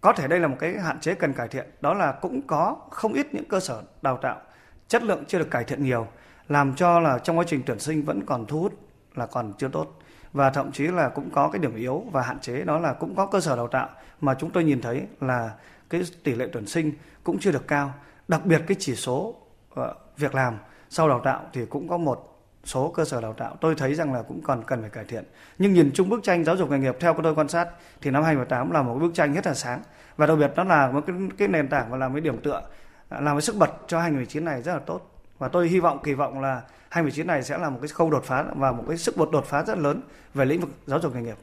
có 0.00 0.12
thể 0.12 0.28
đây 0.28 0.40
là 0.40 0.48
một 0.48 0.56
cái 0.60 0.78
hạn 0.78 1.00
chế 1.00 1.14
cần 1.14 1.32
cải 1.32 1.48
thiện, 1.48 1.66
đó 1.80 1.94
là 1.94 2.12
cũng 2.12 2.46
có 2.46 2.76
không 2.90 3.12
ít 3.12 3.34
những 3.34 3.48
cơ 3.48 3.60
sở 3.60 3.82
đào 4.02 4.16
tạo 4.16 4.40
chất 4.88 5.02
lượng 5.02 5.24
chưa 5.28 5.38
được 5.38 5.50
cải 5.50 5.64
thiện 5.64 5.84
nhiều, 5.84 6.06
làm 6.48 6.74
cho 6.74 7.00
là 7.00 7.18
trong 7.18 7.38
quá 7.38 7.44
trình 7.48 7.62
tuyển 7.66 7.78
sinh 7.78 8.02
vẫn 8.02 8.26
còn 8.26 8.46
thu 8.46 8.60
hút 8.60 8.72
là 9.14 9.26
còn 9.26 9.52
chưa 9.58 9.68
tốt. 9.68 9.98
Và 10.32 10.50
thậm 10.50 10.72
chí 10.72 10.86
là 10.86 11.08
cũng 11.08 11.30
có 11.30 11.48
cái 11.48 11.58
điểm 11.58 11.76
yếu 11.76 12.04
và 12.12 12.22
hạn 12.22 12.38
chế, 12.40 12.64
đó 12.64 12.78
là 12.78 12.92
cũng 12.92 13.14
có 13.14 13.26
cơ 13.26 13.40
sở 13.40 13.56
đào 13.56 13.68
tạo 13.68 13.88
mà 14.20 14.34
chúng 14.34 14.50
tôi 14.50 14.64
nhìn 14.64 14.80
thấy 14.80 15.06
là 15.20 15.50
cái 15.90 16.02
tỷ 16.24 16.34
lệ 16.34 16.48
tuyển 16.52 16.66
sinh 16.66 16.92
cũng 17.24 17.38
chưa 17.38 17.52
được 17.52 17.68
cao. 17.68 17.94
Đặc 18.28 18.46
biệt 18.46 18.62
cái 18.66 18.76
chỉ 18.80 18.94
số 18.94 19.34
Ờ, 19.78 19.94
việc 20.16 20.34
làm 20.34 20.58
sau 20.90 21.08
đào 21.08 21.20
tạo 21.24 21.42
thì 21.52 21.66
cũng 21.66 21.88
có 21.88 21.96
một 21.96 22.40
số 22.64 22.92
cơ 22.96 23.04
sở 23.04 23.20
đào 23.20 23.32
tạo. 23.32 23.56
Tôi 23.60 23.74
thấy 23.74 23.94
rằng 23.94 24.14
là 24.14 24.22
cũng 24.22 24.40
còn 24.42 24.62
cần 24.66 24.80
phải 24.80 24.90
cải 24.90 25.04
thiện. 25.04 25.24
Nhưng 25.58 25.74
nhìn 25.74 25.90
chung 25.94 26.08
bức 26.08 26.22
tranh 26.22 26.44
giáo 26.44 26.56
dục 26.56 26.70
nghề 26.70 26.78
nghiệp 26.78 26.96
theo 27.00 27.16
tôi 27.22 27.34
quan 27.34 27.48
sát 27.48 27.68
thì 28.00 28.10
năm 28.10 28.22
2018 28.22 28.70
là 28.70 28.82
một 28.82 28.98
bức 29.00 29.14
tranh 29.14 29.32
rất 29.34 29.46
là 29.46 29.54
sáng. 29.54 29.82
Và 30.16 30.26
đặc 30.26 30.38
biệt 30.38 30.52
nó 30.56 30.64
là 30.64 30.90
một 30.90 31.00
cái, 31.06 31.16
cái 31.38 31.48
nền 31.48 31.68
tảng 31.68 31.90
và 31.90 31.96
làm 31.96 32.12
cái 32.12 32.20
điểm 32.20 32.40
tựa 32.42 32.62
à, 33.08 33.20
làm 33.20 33.36
cái 33.36 33.42
sức 33.42 33.56
bật 33.56 33.70
cho 33.86 34.00
2019 34.00 34.44
này 34.44 34.62
rất 34.62 34.72
là 34.72 34.80
tốt. 34.86 35.00
Và 35.38 35.48
tôi 35.48 35.68
hy 35.68 35.80
vọng 35.80 35.98
kỳ 36.02 36.14
vọng 36.14 36.40
là 36.40 36.62
2019 36.88 37.26
này 37.26 37.42
sẽ 37.42 37.58
là 37.58 37.70
một 37.70 37.78
cái 37.82 37.88
khâu 37.88 38.10
đột 38.10 38.24
phá 38.24 38.44
và 38.56 38.72
một 38.72 38.84
cái 38.88 38.96
sức 38.96 39.16
bật 39.16 39.30
đột 39.30 39.44
phá 39.46 39.64
rất 39.64 39.78
lớn 39.78 40.02
về 40.34 40.44
lĩnh 40.44 40.60
vực 40.60 40.70
giáo 40.86 41.00
dục 41.00 41.14
nghề 41.14 41.22
nghiệp. 41.22 41.36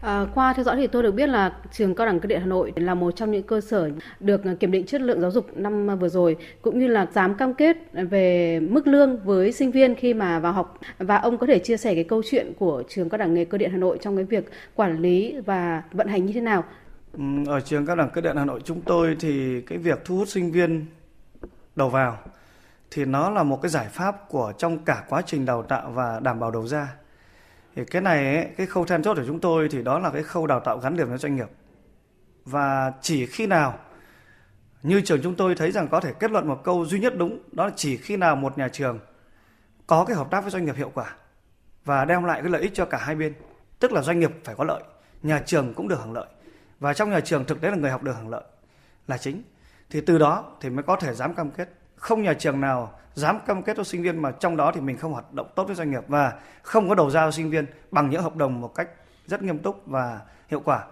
À, 0.00 0.26
qua 0.34 0.52
theo 0.52 0.64
dõi 0.64 0.76
thì 0.76 0.86
tôi 0.86 1.02
được 1.02 1.12
biết 1.12 1.28
là 1.28 1.52
trường 1.72 1.94
cao 1.94 2.06
đẳng 2.06 2.20
cơ 2.20 2.26
điện 2.26 2.40
Hà 2.40 2.46
Nội 2.46 2.72
là 2.76 2.94
một 2.94 3.10
trong 3.10 3.30
những 3.30 3.42
cơ 3.42 3.60
sở 3.60 3.90
được 4.20 4.40
kiểm 4.60 4.70
định 4.70 4.86
chất 4.86 5.00
lượng 5.00 5.20
giáo 5.20 5.30
dục 5.30 5.46
năm 5.56 5.98
vừa 5.98 6.08
rồi 6.08 6.36
cũng 6.62 6.78
như 6.78 6.86
là 6.86 7.06
dám 7.12 7.34
cam 7.34 7.54
kết 7.54 7.76
về 7.92 8.60
mức 8.60 8.86
lương 8.86 9.24
với 9.24 9.52
sinh 9.52 9.70
viên 9.70 9.94
khi 9.94 10.14
mà 10.14 10.38
vào 10.38 10.52
học 10.52 10.78
và 10.98 11.16
ông 11.16 11.38
có 11.38 11.46
thể 11.46 11.58
chia 11.58 11.76
sẻ 11.76 11.94
cái 11.94 12.04
câu 12.04 12.22
chuyện 12.30 12.52
của 12.58 12.82
trường 12.88 13.08
cao 13.08 13.18
đẳng 13.18 13.34
nghề 13.34 13.44
cơ 13.44 13.58
điện 13.58 13.70
Hà 13.70 13.78
Nội 13.78 13.98
trong 14.00 14.16
cái 14.16 14.24
việc 14.24 14.50
quản 14.74 14.98
lý 14.98 15.34
và 15.46 15.82
vận 15.92 16.08
hành 16.08 16.26
như 16.26 16.32
thế 16.32 16.40
nào 16.40 16.64
ừ, 17.12 17.22
ở 17.46 17.60
trường 17.60 17.86
cao 17.86 17.96
đẳng 17.96 18.10
cơ 18.14 18.20
điện 18.20 18.36
Hà 18.36 18.44
Nội 18.44 18.60
chúng 18.64 18.80
tôi 18.80 19.16
thì 19.20 19.60
cái 19.60 19.78
việc 19.78 20.04
thu 20.04 20.16
hút 20.16 20.28
sinh 20.28 20.52
viên 20.52 20.86
đầu 21.76 21.88
vào 21.88 22.18
thì 22.90 23.04
nó 23.04 23.30
là 23.30 23.42
một 23.42 23.62
cái 23.62 23.70
giải 23.70 23.86
pháp 23.90 24.28
của 24.28 24.52
trong 24.58 24.78
cả 24.78 25.04
quá 25.08 25.22
trình 25.26 25.44
đào 25.44 25.62
tạo 25.62 25.90
và 25.90 26.20
đảm 26.20 26.40
bảo 26.40 26.50
đầu 26.50 26.66
ra. 26.66 26.88
Thì 27.76 27.84
cái 27.84 28.02
này 28.02 28.36
ấy, 28.36 28.48
cái 28.56 28.66
khâu 28.66 28.84
then 28.84 29.02
chốt 29.02 29.14
của 29.14 29.24
chúng 29.26 29.40
tôi 29.40 29.68
thì 29.68 29.82
đó 29.82 29.98
là 29.98 30.10
cái 30.10 30.22
khâu 30.22 30.46
đào 30.46 30.60
tạo 30.60 30.78
gắn 30.78 30.96
liền 30.96 31.08
với 31.08 31.18
doanh 31.18 31.36
nghiệp. 31.36 31.48
Và 32.44 32.92
chỉ 33.00 33.26
khi 33.26 33.46
nào 33.46 33.78
như 34.82 35.00
trường 35.00 35.22
chúng 35.22 35.34
tôi 35.34 35.54
thấy 35.54 35.72
rằng 35.72 35.88
có 35.88 36.00
thể 36.00 36.12
kết 36.12 36.30
luận 36.30 36.48
một 36.48 36.60
câu 36.64 36.84
duy 36.84 37.00
nhất 37.00 37.12
đúng, 37.16 37.42
đó 37.52 37.66
là 37.66 37.72
chỉ 37.76 37.96
khi 37.96 38.16
nào 38.16 38.36
một 38.36 38.58
nhà 38.58 38.68
trường 38.68 39.00
có 39.86 40.04
cái 40.04 40.16
hợp 40.16 40.30
tác 40.30 40.40
với 40.40 40.50
doanh 40.50 40.64
nghiệp 40.64 40.76
hiệu 40.76 40.90
quả 40.94 41.14
và 41.84 42.04
đem 42.04 42.24
lại 42.24 42.42
cái 42.42 42.50
lợi 42.50 42.62
ích 42.62 42.74
cho 42.74 42.84
cả 42.84 42.98
hai 42.98 43.14
bên, 43.14 43.34
tức 43.78 43.92
là 43.92 44.02
doanh 44.02 44.20
nghiệp 44.20 44.30
phải 44.44 44.54
có 44.54 44.64
lợi, 44.64 44.82
nhà 45.22 45.42
trường 45.46 45.74
cũng 45.74 45.88
được 45.88 45.98
hưởng 45.98 46.12
lợi. 46.12 46.26
Và 46.80 46.94
trong 46.94 47.10
nhà 47.10 47.20
trường 47.20 47.44
thực 47.44 47.60
tế 47.60 47.70
là 47.70 47.76
người 47.76 47.90
học 47.90 48.02
được 48.02 48.12
hưởng 48.16 48.28
lợi 48.28 48.44
là 49.06 49.18
chính. 49.18 49.42
Thì 49.90 50.00
từ 50.00 50.18
đó 50.18 50.56
thì 50.60 50.70
mới 50.70 50.82
có 50.82 50.96
thể 50.96 51.14
dám 51.14 51.34
cam 51.34 51.50
kết 51.50 51.68
không 51.96 52.22
nhà 52.22 52.34
trường 52.34 52.60
nào 52.60 52.92
dám 53.14 53.38
cam 53.46 53.62
kết 53.62 53.76
cho 53.76 53.84
sinh 53.84 54.02
viên 54.02 54.22
mà 54.22 54.30
trong 54.30 54.56
đó 54.56 54.72
thì 54.74 54.80
mình 54.80 54.96
không 54.96 55.12
hoạt 55.12 55.32
động 55.32 55.46
tốt 55.54 55.64
với 55.64 55.76
doanh 55.76 55.90
nghiệp 55.90 56.02
và 56.08 56.32
không 56.62 56.88
có 56.88 56.94
đầu 56.94 57.10
ra 57.10 57.26
cho 57.26 57.30
sinh 57.30 57.50
viên 57.50 57.66
bằng 57.90 58.10
những 58.10 58.22
hợp 58.22 58.36
đồng 58.36 58.60
một 58.60 58.74
cách 58.74 58.88
rất 59.26 59.42
nghiêm 59.42 59.58
túc 59.58 59.82
và 59.86 60.20
hiệu 60.48 60.60
quả. 60.64 60.84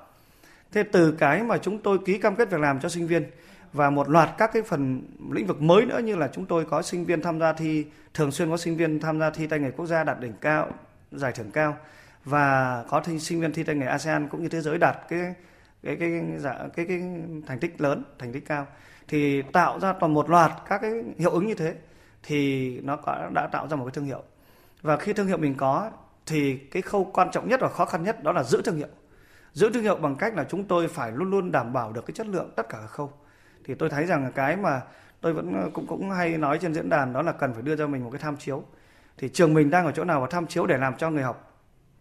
Thế 0.73 0.83
từ 0.83 1.13
cái 1.13 1.43
mà 1.43 1.59
chúng 1.59 1.79
tôi 1.79 1.99
ký 2.05 2.19
cam 2.19 2.37
kết 2.37 2.51
việc 2.51 2.61
làm 2.61 2.81
cho 2.81 2.89
sinh 2.89 3.07
viên 3.07 3.31
và 3.73 3.91
một 3.91 4.11
loạt 4.11 4.31
các 4.39 4.51
cái 4.53 4.63
phần 4.63 5.03
lĩnh 5.31 5.47
vực 5.47 5.63
mới 5.63 5.87
nữa 5.87 5.99
như 5.99 6.17
là 6.17 6.29
chúng 6.33 6.47
tôi 6.47 6.65
có 6.65 6.83
sinh 6.83 7.05
viên 7.05 7.23
tham 7.23 7.41
gia 7.41 7.53
thi 7.53 7.87
thường 8.15 8.33
xuyên 8.33 8.51
có 8.51 8.57
sinh 8.57 8.77
viên 8.77 9.01
tham 9.01 9.21
gia 9.21 9.31
thi 9.31 9.47
tay 9.47 9.59
nghề 9.59 9.71
quốc 9.71 9.87
gia 9.87 10.05
đạt 10.05 10.21
đỉnh 10.21 10.33
cao 10.41 10.69
giải 11.13 11.33
thưởng 11.33 11.51
cao 11.51 11.77
và 12.25 12.85
có 12.89 13.01
thi 13.01 13.19
sinh 13.19 13.41
viên 13.41 13.53
thi 13.53 13.63
tay 13.63 13.77
nghề 13.77 13.87
ASEAN 13.87 14.29
cũng 14.29 14.43
như 14.43 14.49
thế 14.49 14.61
giới 14.61 14.79
đạt 14.79 14.97
cái 15.09 15.35
cái 15.83 15.97
cái 15.97 16.23
dạ, 16.39 16.59
cái 16.77 16.87
cái 16.87 17.03
thành 17.47 17.59
tích 17.61 17.81
lớn 17.81 18.05
thành 18.19 18.33
tích 18.33 18.47
cao 18.47 18.67
thì 19.09 19.43
tạo 19.43 19.81
ra 19.81 19.93
toàn 19.93 20.15
một 20.15 20.31
loạt 20.31 20.53
các 20.69 20.79
cái 20.79 20.93
hiệu 21.19 21.31
ứng 21.31 21.47
như 21.47 21.55
thế 21.55 21.75
thì 22.23 22.71
nó 22.81 22.99
đã, 23.07 23.31
đã 23.35 23.47
tạo 23.47 23.69
ra 23.69 23.77
một 23.77 23.85
cái 23.85 23.93
thương 23.93 24.05
hiệu. 24.05 24.23
Và 24.83 24.97
khi 24.97 25.13
thương 25.13 25.27
hiệu 25.27 25.37
mình 25.37 25.55
có 25.55 25.91
thì 26.27 26.57
cái 26.57 26.83
khâu 26.83 27.11
quan 27.13 27.31
trọng 27.31 27.49
nhất 27.49 27.61
và 27.61 27.69
khó 27.69 27.85
khăn 27.85 28.05
nhất 28.05 28.23
đó 28.23 28.33
là 28.33 28.43
giữ 28.43 28.63
thương 28.63 28.77
hiệu. 28.77 28.89
Giữ 29.53 29.71
thương 29.75 29.83
hiệu 29.83 29.97
bằng 29.97 30.17
cách 30.17 30.37
là 30.37 30.45
chúng 30.45 30.65
tôi 30.65 30.89
phải 30.89 31.13
luôn 31.13 31.31
luôn 31.31 31.53
đảm 31.53 31.73
bảo 31.73 31.93
được 31.93 32.07
cái 32.07 32.15
chất 32.15 32.27
lượng 32.27 32.51
tất 32.57 32.69
cả 32.69 32.79
các 32.81 32.87
khâu. 32.87 33.13
Thì 33.65 33.75
tôi 33.75 33.91
thấy 33.91 34.07
rằng 34.07 34.33
cái 34.35 34.57
mà 34.57 34.81
tôi 35.21 35.33
vẫn 35.33 35.53
ờ, 35.63 35.71
cũng 35.75 35.87
cũng 35.87 36.11
hay 36.11 36.39
nói 36.39 36.59
trên 36.59 36.75
diễn 36.75 36.89
đàn 36.89 37.13
đó 37.13 37.23
là 37.23 37.33
cần 37.33 37.53
phải 37.53 37.63
đưa 37.63 37.77
cho 37.77 37.87
mình 37.87 38.05
một 38.05 38.11
cái 38.11 38.21
tham 38.21 38.37
chiếu. 38.37 38.63
Thì 39.19 39.29
trường 39.29 39.55
mình 39.55 39.71
đang 39.71 39.87
ở 39.87 39.93
chỗ 39.93 40.05
nào 40.05 40.21
và 40.21 40.27
tham 40.31 40.47
chiếu 40.47 40.67
để 40.67 40.79
làm 40.79 40.97
cho 40.97 41.11
người 41.11 41.23
học 41.23 41.53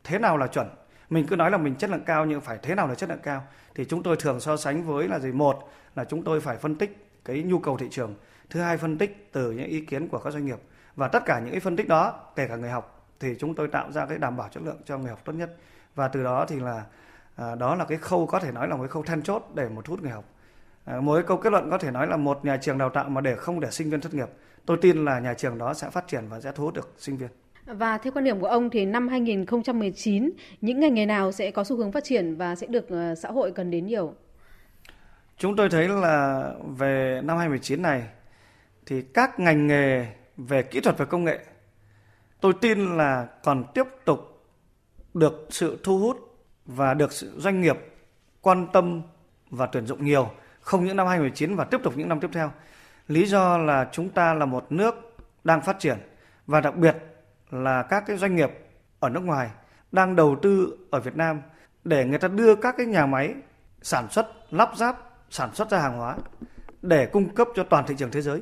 thế 0.04 0.20
nào 0.20 0.38
là 0.38 0.48
chuẩn? 0.48 0.68
Mình 1.14 1.28
cứ 1.28 1.36
nói 1.36 1.52
là 1.52 1.58
mình 1.58 1.76
chất 1.76 1.90
lượng 1.90 2.04
cao 2.06 2.26
nhưng 2.26 2.42
phải 2.42 2.58
thế 2.62 2.76
nào 2.76 2.88
là 2.88 2.96
chất 2.96 3.10
lượng 3.10 3.20
cao. 3.24 3.44
Thì 3.76 3.86
chúng 3.86 4.04
tôi 4.04 4.16
thường 4.20 4.40
so 4.40 4.58
sánh 4.58 4.84
với 4.84 5.08
là 5.08 5.20
gì? 5.20 5.32
Một 5.32 5.70
là 5.96 6.06
chúng 6.06 6.24
tôi 6.24 6.42
phải 6.42 6.58
phân 6.58 6.76
tích 6.76 7.08
cái 7.26 7.44
nhu 7.44 7.60
cầu 7.60 7.78
thị 7.78 7.88
trường. 7.92 8.16
Thứ 8.50 8.62
hai 8.62 8.78
phân 8.78 8.98
tích 8.98 9.30
từ 9.32 9.52
những 9.52 9.68
ý 9.68 9.82
kiến 9.86 10.08
của 10.08 10.20
các 10.20 10.34
doanh 10.34 10.46
nghiệp. 10.46 10.58
Và 10.96 11.08
tất 11.08 11.26
cả 11.26 11.40
những 11.40 11.52
cái 11.52 11.60
phân 11.60 11.76
tích 11.76 11.88
đó 11.88 12.20
kể 12.36 12.48
cả 12.48 12.56
người 12.56 12.70
học 12.70 13.08
thì 13.20 13.36
chúng 13.40 13.56
tôi 13.56 13.68
tạo 13.68 13.92
ra 13.92 14.06
cái 14.06 14.18
đảm 14.18 14.38
bảo 14.38 14.50
chất 14.50 14.64
lượng 14.64 14.82
cho 14.86 14.98
người 14.98 15.10
học 15.10 15.20
tốt 15.26 15.34
nhất. 15.34 15.56
Và 15.96 16.08
từ 16.08 16.24
đó 16.24 16.46
thì 16.48 16.60
là 16.60 16.84
à, 17.36 17.56
đó 17.56 17.76
là 17.76 17.86
cái 17.86 17.98
khâu 17.98 18.26
có 18.26 18.40
thể 18.40 18.52
nói 18.52 18.68
là 18.68 18.76
một 18.76 18.84
cái 18.84 18.90
khâu 18.90 19.04
then 19.04 19.22
chốt 19.22 19.52
để 19.54 19.70
một 19.70 19.86
thu 19.86 19.92
hút 19.92 20.02
người 20.02 20.12
học. 20.12 20.26
À, 20.86 21.02
một 21.02 21.14
cái 21.16 21.24
câu 21.28 21.38
kết 21.38 21.50
luận 21.52 21.70
có 21.72 21.78
thể 21.78 21.92
nói 21.92 22.08
là 22.08 22.18
một 22.18 22.46
nhà 22.46 22.58
trường 22.58 22.78
đào 22.78 22.90
tạo 22.90 23.10
mà 23.10 23.22
để 23.22 23.36
không 23.36 23.60
để 23.60 23.72
sinh 23.72 23.90
viên 23.90 24.02
thất 24.02 24.14
nghiệp. 24.14 24.30
Tôi 24.66 24.78
tin 24.82 25.06
là 25.06 25.20
nhà 25.20 25.34
trường 25.34 25.58
đó 25.58 25.74
sẽ 25.74 25.90
phát 25.90 26.08
triển 26.08 26.28
và 26.30 26.42
sẽ 26.42 26.52
thu 26.56 26.64
hút 26.64 26.74
được 26.74 26.94
sinh 26.98 27.18
viên 27.18 27.30
và 27.66 27.98
theo 27.98 28.14
quan 28.14 28.26
điểm 28.26 28.40
của 28.40 28.48
ông 28.48 28.70
thì 28.70 28.86
năm 28.86 29.08
2019 29.08 30.32
những 30.62 30.80
ngành 30.80 30.94
nghề 30.94 31.06
nào 31.06 31.32
sẽ 31.32 31.52
có 31.52 31.64
xu 31.64 31.78
hướng 31.78 31.92
phát 31.92 32.04
triển 32.04 32.36
và 32.36 32.56
sẽ 32.56 32.68
được 32.68 32.90
ờ, 32.90 33.16
xã 33.16 33.32
hội 33.32 33.52
cần 33.52 33.72
đến 33.72 33.86
nhiều? 33.86 34.14
Chúng 35.38 35.56
tôi 35.56 35.70
thấy 35.70 35.88
là 35.88 36.50
về 36.78 37.22
năm 37.24 37.38
2019 37.38 37.82
này 37.82 38.04
thì 38.86 39.02
các 39.02 39.40
ngành 39.40 39.68
nghề 39.68 40.08
về 40.38 40.64
kỹ 40.64 40.80
thuật 40.80 40.98
và 40.98 41.06
công 41.06 41.24
nghệ 41.24 41.40
tôi 42.42 42.54
tin 42.62 42.98
là 42.98 43.28
còn 43.44 43.64
tiếp 43.74 43.84
tục 44.06 44.46
được 45.14 45.48
sự 45.50 45.80
thu 45.84 46.00
hút 46.00 46.38
và 46.66 46.94
được 46.94 47.12
sự 47.12 47.40
doanh 47.40 47.62
nghiệp 47.62 47.78
quan 48.42 48.68
tâm 48.74 49.02
và 49.50 49.66
tuyển 49.66 49.86
dụng 49.86 50.06
nhiều, 50.06 50.30
không 50.62 50.86
những 50.86 50.96
năm 50.96 51.08
2019 51.08 51.56
và 51.56 51.64
tiếp 51.64 51.78
tục 51.84 51.98
những 51.98 52.10
năm 52.10 52.20
tiếp 52.20 52.30
theo. 52.34 52.52
Lý 53.08 53.26
do 53.26 53.58
là 53.58 53.90
chúng 53.92 54.10
ta 54.10 54.34
là 54.34 54.46
một 54.46 54.72
nước 54.72 54.96
đang 55.44 55.62
phát 55.62 55.80
triển 55.80 55.98
và 56.48 56.62
đặc 56.62 56.76
biệt 56.76 56.96
là 57.54 57.84
các 57.84 58.04
cái 58.08 58.18
doanh 58.18 58.36
nghiệp 58.36 58.52
ở 59.00 59.10
nước 59.10 59.24
ngoài 59.24 59.50
đang 59.92 60.16
đầu 60.16 60.36
tư 60.42 60.78
ở 60.92 61.00
Việt 61.00 61.16
Nam 61.16 61.42
để 61.84 62.06
người 62.06 62.20
ta 62.20 62.28
đưa 62.28 62.56
các 62.56 62.76
cái 62.78 62.86
nhà 62.86 63.06
máy 63.06 63.34
sản 63.82 64.08
xuất, 64.10 64.28
lắp 64.50 64.70
ráp, 64.76 64.98
sản 65.30 65.56
xuất 65.56 65.70
ra 65.70 65.80
hàng 65.80 65.98
hóa 65.98 66.18
để 66.82 67.06
cung 67.06 67.36
cấp 67.36 67.48
cho 67.56 67.64
toàn 67.64 67.86
thị 67.88 67.96
trường 67.98 68.12
thế 68.12 68.22
giới. 68.22 68.42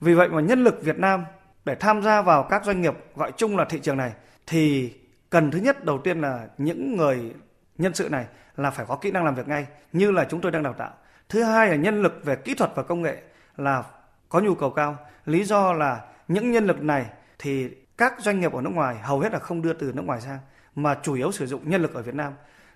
Vì 0.00 0.14
vậy 0.14 0.28
mà 0.28 0.40
nhân 0.40 0.64
lực 0.64 0.82
Việt 0.82 0.98
Nam 0.98 1.24
để 1.64 1.74
tham 1.74 2.02
gia 2.02 2.22
vào 2.22 2.42
các 2.50 2.64
doanh 2.64 2.80
nghiệp 2.80 2.94
gọi 3.14 3.32
chung 3.36 3.56
là 3.56 3.64
thị 3.64 3.78
trường 3.82 3.96
này 3.96 4.12
thì 4.46 4.94
cần 5.30 5.50
thứ 5.50 5.58
nhất 5.58 5.84
đầu 5.84 5.98
tiên 5.98 6.20
là 6.20 6.46
những 6.58 6.96
người 6.96 7.34
nhân 7.78 7.94
sự 7.94 8.08
này 8.08 8.26
là 8.56 8.70
phải 8.70 8.86
có 8.88 8.96
kỹ 8.96 9.10
năng 9.10 9.24
làm 9.24 9.34
việc 9.34 9.48
ngay, 9.48 9.66
như 9.92 10.10
là 10.10 10.24
chúng 10.24 10.40
tôi 10.40 10.52
đang 10.52 10.62
đào 10.62 10.72
tạo. 10.72 10.90
Thứ 11.28 11.42
hai 11.42 11.68
là 11.68 11.76
nhân 11.76 12.02
lực 12.02 12.20
về 12.24 12.36
kỹ 12.36 12.54
thuật 12.54 12.70
và 12.74 12.82
công 12.82 13.02
nghệ 13.02 13.22
là 13.56 13.82
có 14.28 14.40
nhu 14.40 14.54
cầu 14.54 14.70
cao. 14.70 14.96
Lý 15.24 15.44
do 15.44 15.72
là 15.72 16.00
những 16.28 16.50
nhân 16.50 16.66
lực 16.66 16.82
này 16.82 17.06
thì 17.38 17.70
các 17.98 18.14
doanh 18.18 18.40
nghiệp 18.40 18.52
ở 18.52 18.62
nước 18.62 18.70
ngoài 18.70 18.98
hầu 18.98 19.20
hết 19.20 19.32
là 19.32 19.38
không 19.38 19.62
đưa 19.62 19.72
từ 19.72 19.92
nước 19.94 20.02
ngoài 20.04 20.20
sang 20.20 20.38
mà 20.74 20.98
chủ 21.02 21.14
yếu 21.14 21.32
sử 21.32 21.46
dụng 21.46 21.70
nhân 21.70 21.82
lực 21.82 21.94
ở 21.94 22.02
Việt 22.02 22.14
Nam. 22.14 22.32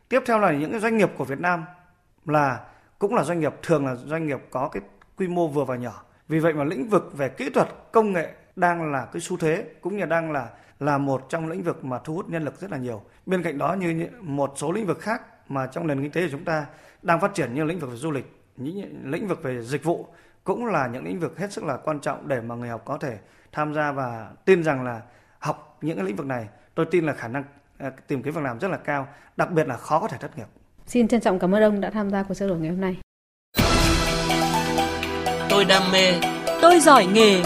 Tiếp 0.08 0.22
theo 0.26 0.38
là 0.38 0.52
những 0.52 0.70
cái 0.70 0.80
doanh 0.80 0.96
nghiệp 0.96 1.10
của 1.16 1.24
Việt 1.24 1.40
Nam 1.40 1.64
là 2.26 2.60
cũng 2.98 3.14
là 3.14 3.24
doanh 3.24 3.40
nghiệp 3.40 3.54
thường 3.62 3.86
là 3.86 3.94
doanh 3.94 4.26
nghiệp 4.26 4.38
có 4.50 4.68
cái 4.68 4.82
quy 5.16 5.28
mô 5.28 5.48
vừa 5.48 5.64
và 5.64 5.76
nhỏ. 5.76 6.02
Vì 6.28 6.38
vậy 6.38 6.52
mà 6.52 6.64
lĩnh 6.64 6.88
vực 6.88 7.12
về 7.12 7.28
kỹ 7.28 7.50
thuật, 7.50 7.68
công 7.92 8.12
nghệ 8.12 8.32
đang 8.56 8.92
là 8.92 9.04
cái 9.12 9.20
xu 9.20 9.36
thế 9.36 9.64
cũng 9.80 9.96
như 9.96 10.04
đang 10.04 10.32
là 10.32 10.48
là 10.80 10.98
một 10.98 11.26
trong 11.28 11.48
lĩnh 11.48 11.62
vực 11.62 11.84
mà 11.84 11.98
thu 11.98 12.14
hút 12.14 12.28
nhân 12.28 12.44
lực 12.44 12.60
rất 12.60 12.70
là 12.70 12.76
nhiều. 12.76 13.02
Bên 13.26 13.42
cạnh 13.42 13.58
đó 13.58 13.74
như 13.74 14.08
một 14.20 14.52
số 14.56 14.72
lĩnh 14.72 14.86
vực 14.86 15.00
khác 15.00 15.22
mà 15.48 15.66
trong 15.66 15.86
nền 15.86 16.02
kinh 16.02 16.10
tế 16.10 16.22
của 16.22 16.28
chúng 16.30 16.44
ta 16.44 16.66
đang 17.02 17.20
phát 17.20 17.34
triển 17.34 17.54
như 17.54 17.64
lĩnh 17.64 17.78
vực 17.78 17.90
về 17.90 17.96
du 17.96 18.10
lịch, 18.10 18.42
những 18.56 19.02
lĩnh 19.04 19.28
vực 19.28 19.42
về 19.42 19.62
dịch 19.62 19.84
vụ 19.84 20.06
cũng 20.44 20.66
là 20.66 20.86
những 20.86 21.04
lĩnh 21.04 21.20
vực 21.20 21.38
hết 21.38 21.52
sức 21.52 21.64
là 21.64 21.76
quan 21.76 22.00
trọng 22.00 22.28
để 22.28 22.40
mà 22.40 22.54
người 22.54 22.68
học 22.68 22.82
có 22.84 22.98
thể 22.98 23.18
tham 23.52 23.74
gia 23.74 23.92
và 23.92 24.30
tin 24.44 24.62
rằng 24.62 24.84
là 24.84 25.00
học 25.38 25.78
những 25.80 25.96
cái 25.96 26.06
lĩnh 26.06 26.16
vực 26.16 26.26
này 26.26 26.48
tôi 26.74 26.86
tin 26.90 27.06
là 27.06 27.12
khả 27.12 27.28
năng 27.28 27.44
à, 27.78 27.90
tìm 28.06 28.22
kiếm 28.22 28.34
việc 28.34 28.44
làm 28.44 28.58
rất 28.60 28.68
là 28.68 28.76
cao 28.76 29.08
đặc 29.36 29.50
biệt 29.50 29.66
là 29.66 29.76
khó 29.76 30.00
có 30.00 30.08
thể 30.08 30.18
thất 30.20 30.38
nghiệp. 30.38 30.46
Xin 30.86 31.08
trân 31.08 31.20
trọng 31.20 31.38
cảm 31.38 31.54
ơn 31.54 31.62
ông 31.62 31.80
đã 31.80 31.90
tham 31.90 32.10
gia 32.10 32.22
cuộc 32.22 32.34
trao 32.34 32.48
đổi 32.48 32.58
ngày 32.58 32.70
hôm 32.70 32.80
nay. 32.80 32.96
Tôi 35.50 35.64
đam 35.64 35.82
mê 35.92 36.12
tôi 36.62 36.80
giỏi 36.80 37.06
nghề. 37.06 37.42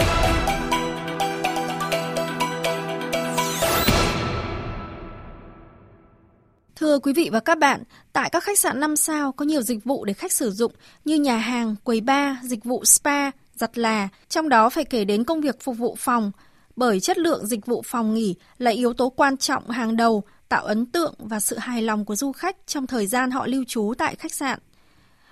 Thưa 6.75 6.99
quý 6.99 7.13
vị 7.13 7.29
và 7.33 7.39
các 7.39 7.57
bạn, 7.57 7.83
tại 8.13 8.29
các 8.29 8.43
khách 8.43 8.59
sạn 8.59 8.79
5 8.79 8.95
sao 8.95 9.31
có 9.31 9.45
nhiều 9.45 9.61
dịch 9.61 9.83
vụ 9.83 10.05
để 10.05 10.13
khách 10.13 10.31
sử 10.31 10.51
dụng 10.51 10.71
như 11.05 11.15
nhà 11.15 11.37
hàng, 11.37 11.75
quầy 11.83 12.01
bar, 12.01 12.35
dịch 12.43 12.63
vụ 12.63 12.85
spa, 12.85 13.31
giặt 13.57 13.77
là, 13.77 14.09
trong 14.29 14.49
đó 14.49 14.69
phải 14.69 14.85
kể 14.85 15.05
đến 15.05 15.23
công 15.23 15.41
việc 15.41 15.61
phục 15.61 15.77
vụ 15.77 15.95
phòng, 15.99 16.31
bởi 16.75 16.99
chất 16.99 17.17
lượng 17.17 17.47
dịch 17.47 17.65
vụ 17.65 17.81
phòng 17.85 18.13
nghỉ 18.13 18.35
là 18.57 18.71
yếu 18.71 18.93
tố 18.93 19.09
quan 19.09 19.37
trọng 19.37 19.69
hàng 19.69 19.95
đầu 19.95 20.23
tạo 20.49 20.65
ấn 20.65 20.85
tượng 20.85 21.13
và 21.17 21.39
sự 21.39 21.57
hài 21.57 21.81
lòng 21.81 22.05
của 22.05 22.15
du 22.15 22.31
khách 22.31 22.67
trong 22.67 22.87
thời 22.87 23.07
gian 23.07 23.31
họ 23.31 23.47
lưu 23.47 23.63
trú 23.67 23.93
tại 23.97 24.15
khách 24.15 24.33
sạn. 24.33 24.59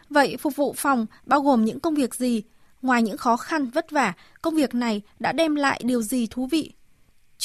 Vậy 0.09 0.37
phục 0.39 0.55
vụ 0.55 0.73
phòng 0.77 1.05
bao 1.25 1.41
gồm 1.41 1.65
những 1.65 1.79
công 1.79 1.95
việc 1.95 2.15
gì? 2.15 2.43
Ngoài 2.81 3.03
những 3.03 3.17
khó 3.17 3.37
khăn 3.37 3.69
vất 3.69 3.91
vả, 3.91 4.13
công 4.41 4.55
việc 4.55 4.75
này 4.75 5.01
đã 5.19 5.31
đem 5.31 5.55
lại 5.55 5.81
điều 5.83 6.01
gì 6.01 6.27
thú 6.27 6.47
vị? 6.47 6.71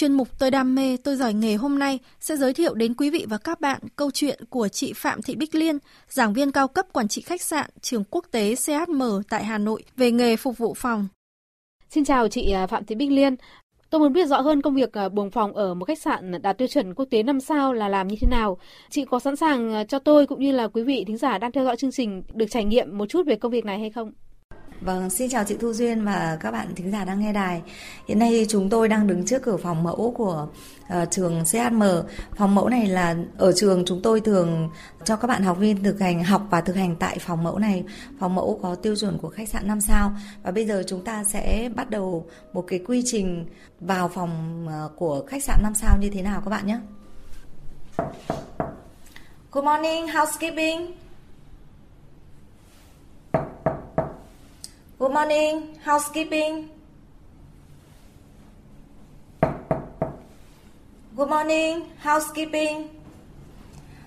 Chuyên 0.00 0.12
mục 0.12 0.38
Tôi 0.38 0.50
đam 0.50 0.75
mê, 0.75 0.97
tôi 1.04 1.16
giỏi 1.16 1.35
nghề 1.35 1.54
hôm 1.54 1.78
nay 1.78 1.99
sẽ 2.21 2.37
giới 2.37 2.54
thiệu 2.54 2.75
đến 2.75 2.95
quý 2.95 3.11
vị 3.11 3.26
và 3.28 3.38
các 3.38 3.61
bạn 3.61 3.80
câu 3.97 4.11
chuyện 4.11 4.40
của 4.50 4.69
chị 4.69 4.92
Phạm 4.92 5.23
Thị 5.23 5.37
Bích 5.37 5.54
Liên, 5.54 5.78
giảng 6.09 6.33
viên 6.33 6.52
cao 6.52 6.69
cấp 6.69 6.87
quản 6.92 7.09
trị 7.09 7.23
khách 7.23 7.42
sạn 7.42 7.71
trường 7.80 8.04
quốc 8.11 8.25
tế 8.30 8.54
CHM 8.54 9.02
tại 9.28 9.45
Hà 9.45 9.59
Nội 9.59 9.83
về 9.97 10.11
nghề 10.11 10.37
phục 10.37 10.59
vụ 10.59 10.75
phòng. 10.75 11.09
Xin 11.88 12.04
chào 12.04 12.28
chị 12.28 12.50
à, 12.50 12.66
Phạm 12.66 12.85
Thị 12.85 12.95
Bích 12.95 13.11
Liên. 13.11 13.37
Tôi 13.90 14.00
muốn 14.00 14.12
biết 14.12 14.28
rõ 14.28 14.40
hơn 14.40 14.62
công 14.62 14.75
việc 14.75 14.92
à, 14.92 15.09
buồng 15.09 15.30
phòng 15.30 15.52
ở 15.52 15.75
một 15.75 15.85
khách 15.85 16.00
sạn 16.00 16.42
đạt 16.42 16.59
tiêu 16.59 16.69
chuẩn 16.69 16.95
quốc 16.95 17.07
tế 17.11 17.23
5 17.23 17.40
sao 17.40 17.73
là 17.73 17.88
làm 17.88 18.09
như 18.09 18.16
thế 18.21 18.28
nào. 18.30 18.59
Chị 18.90 19.04
có 19.04 19.21
sẵn 19.21 19.37
sàng 19.37 19.75
à, 19.75 19.85
cho 19.85 19.99
tôi 19.99 20.26
cũng 20.26 20.40
như 20.40 20.52
là 20.52 20.69
quý 20.69 20.83
vị 20.83 21.04
thính 21.07 21.16
giả 21.16 21.38
đang 21.38 21.52
theo 21.52 21.64
dõi 21.64 21.76
chương 21.76 21.92
trình 21.92 22.23
được 22.35 22.47
trải 22.50 22.64
nghiệm 22.64 22.99
một 22.99 23.07
chút 23.07 23.26
về 23.26 23.37
công 23.37 23.52
việc 23.52 23.64
này 23.64 23.78
hay 23.78 23.90
không? 23.90 24.12
Vâng, 24.80 25.10
xin 25.10 25.30
chào 25.30 25.44
chị 25.44 25.56
Thu 25.60 25.72
Duyên 25.72 26.04
và 26.04 26.38
các 26.40 26.50
bạn 26.50 26.75
thính 26.75 26.90
giả 26.90 27.04
đang 27.04 27.20
nghe 27.20 27.32
đài. 27.32 27.62
Hiện 28.08 28.18
nay 28.18 28.46
chúng 28.49 28.70
tôi 28.70 28.88
đang 28.88 29.06
đứng 29.06 29.26
trước 29.26 29.42
cửa 29.42 29.56
phòng 29.56 29.82
mẫu 29.82 30.14
của 30.16 30.46
uh, 31.02 31.10
trường 31.10 31.44
CHM. 31.44 31.82
Phòng 32.37 32.54
mẫu 32.54 32.68
này 32.68 32.87
là 32.87 33.16
ở 33.38 33.52
trường 33.52 33.84
chúng 33.87 34.00
tôi 34.02 34.20
thường 34.20 34.70
cho 35.04 35.16
các 35.16 35.28
bạn 35.28 35.42
học 35.42 35.58
viên 35.58 35.82
thực 35.82 36.00
hành 36.00 36.25
học 36.25 36.42
và 36.50 36.60
thực 36.60 36.76
hành 36.76 36.96
tại 36.96 37.18
phòng 37.18 37.42
mẫu 37.42 37.58
này. 37.58 37.84
Phòng 38.20 38.34
mẫu 38.34 38.60
có 38.62 38.75
tiêu 38.75 38.96
chuẩn 38.96 39.18
của 39.18 39.28
khách 39.28 39.49
sạn 39.49 39.68
5 39.68 39.80
sao 39.80 40.12
và 40.42 40.50
bây 40.50 40.66
giờ 40.66 40.82
chúng 40.87 41.04
ta 41.04 41.25
sẽ 41.25 41.70
bắt 41.76 41.90
đầu 41.90 42.26
một 42.52 42.64
cái 42.66 42.78
quy 42.87 43.02
trình 43.06 43.46
vào 43.80 44.08
phòng 44.08 44.66
uh, 44.66 44.96
của 44.96 45.25
khách 45.26 45.44
sạn 45.44 45.58
5 45.62 45.75
sao 45.75 45.99
như 46.00 46.10
thế 46.10 46.22
nào 46.22 46.40
các 46.44 46.50
bạn 46.50 46.66
nhé. 46.66 46.78
Good 49.52 49.64
morning, 49.64 50.08
housekeeping. 50.08 51.00
Good 55.00 55.12
morning, 55.12 55.75
housekeeping. 55.85 56.69
Good 61.16 61.28
morning, 61.28 61.80
housekeeping. 62.02 62.88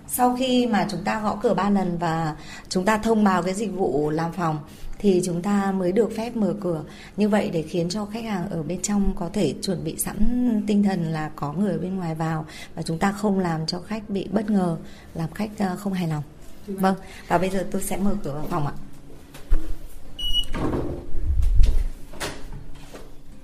Sau 0.08 0.36
khi 0.40 0.68
mà 0.68 0.88
chúng 0.92 1.04
ta 1.04 1.20
gõ 1.20 1.40
cửa 1.42 1.54
ba 1.54 1.70
lần 1.70 1.98
và 1.98 2.36
chúng 2.70 2.86
ta 2.86 2.98
thông 2.98 3.24
báo 3.24 3.44
cái 3.44 3.54
dịch 3.54 3.74
vụ 3.74 4.10
làm 4.10 4.34
phòng 4.34 4.60
thì 4.98 5.22
chúng 5.26 5.42
ta 5.42 5.72
mới 5.72 5.92
được 5.92 6.12
phép 6.18 6.36
mở 6.36 6.54
cửa. 6.62 6.84
Như 7.18 7.30
vậy 7.30 7.50
để 7.54 7.62
khiến 7.62 7.90
cho 7.90 8.06
khách 8.06 8.24
hàng 8.24 8.50
ở 8.50 8.64
bên 8.64 8.82
trong 8.82 9.14
có 9.16 9.30
thể 9.34 9.56
chuẩn 9.62 9.84
bị 9.84 9.98
sẵn 9.98 10.64
tinh 10.68 10.84
thần 10.84 11.04
là 11.04 11.32
có 11.36 11.54
người 11.54 11.78
bên 11.78 11.96
ngoài 11.96 12.16
vào 12.16 12.46
và 12.76 12.82
chúng 12.82 13.00
ta 13.00 13.12
không 13.12 13.40
làm 13.40 13.66
cho 13.66 13.80
khách 13.80 14.10
bị 14.10 14.28
bất 14.32 14.50
ngờ, 14.50 14.78
làm 15.14 15.32
khách 15.32 15.50
ờ, 15.60 15.76
không 15.76 15.94
hài 15.94 16.08
lòng. 16.08 16.24
Vâng, 16.68 16.96
và 17.28 17.38
bây 17.38 17.50
giờ 17.50 17.68
tôi 17.72 17.82
sẽ 17.82 17.98
mở 17.98 18.16
cửa 18.24 18.34
vào 18.34 18.48
phòng 18.50 18.68
ạ. 18.68 18.74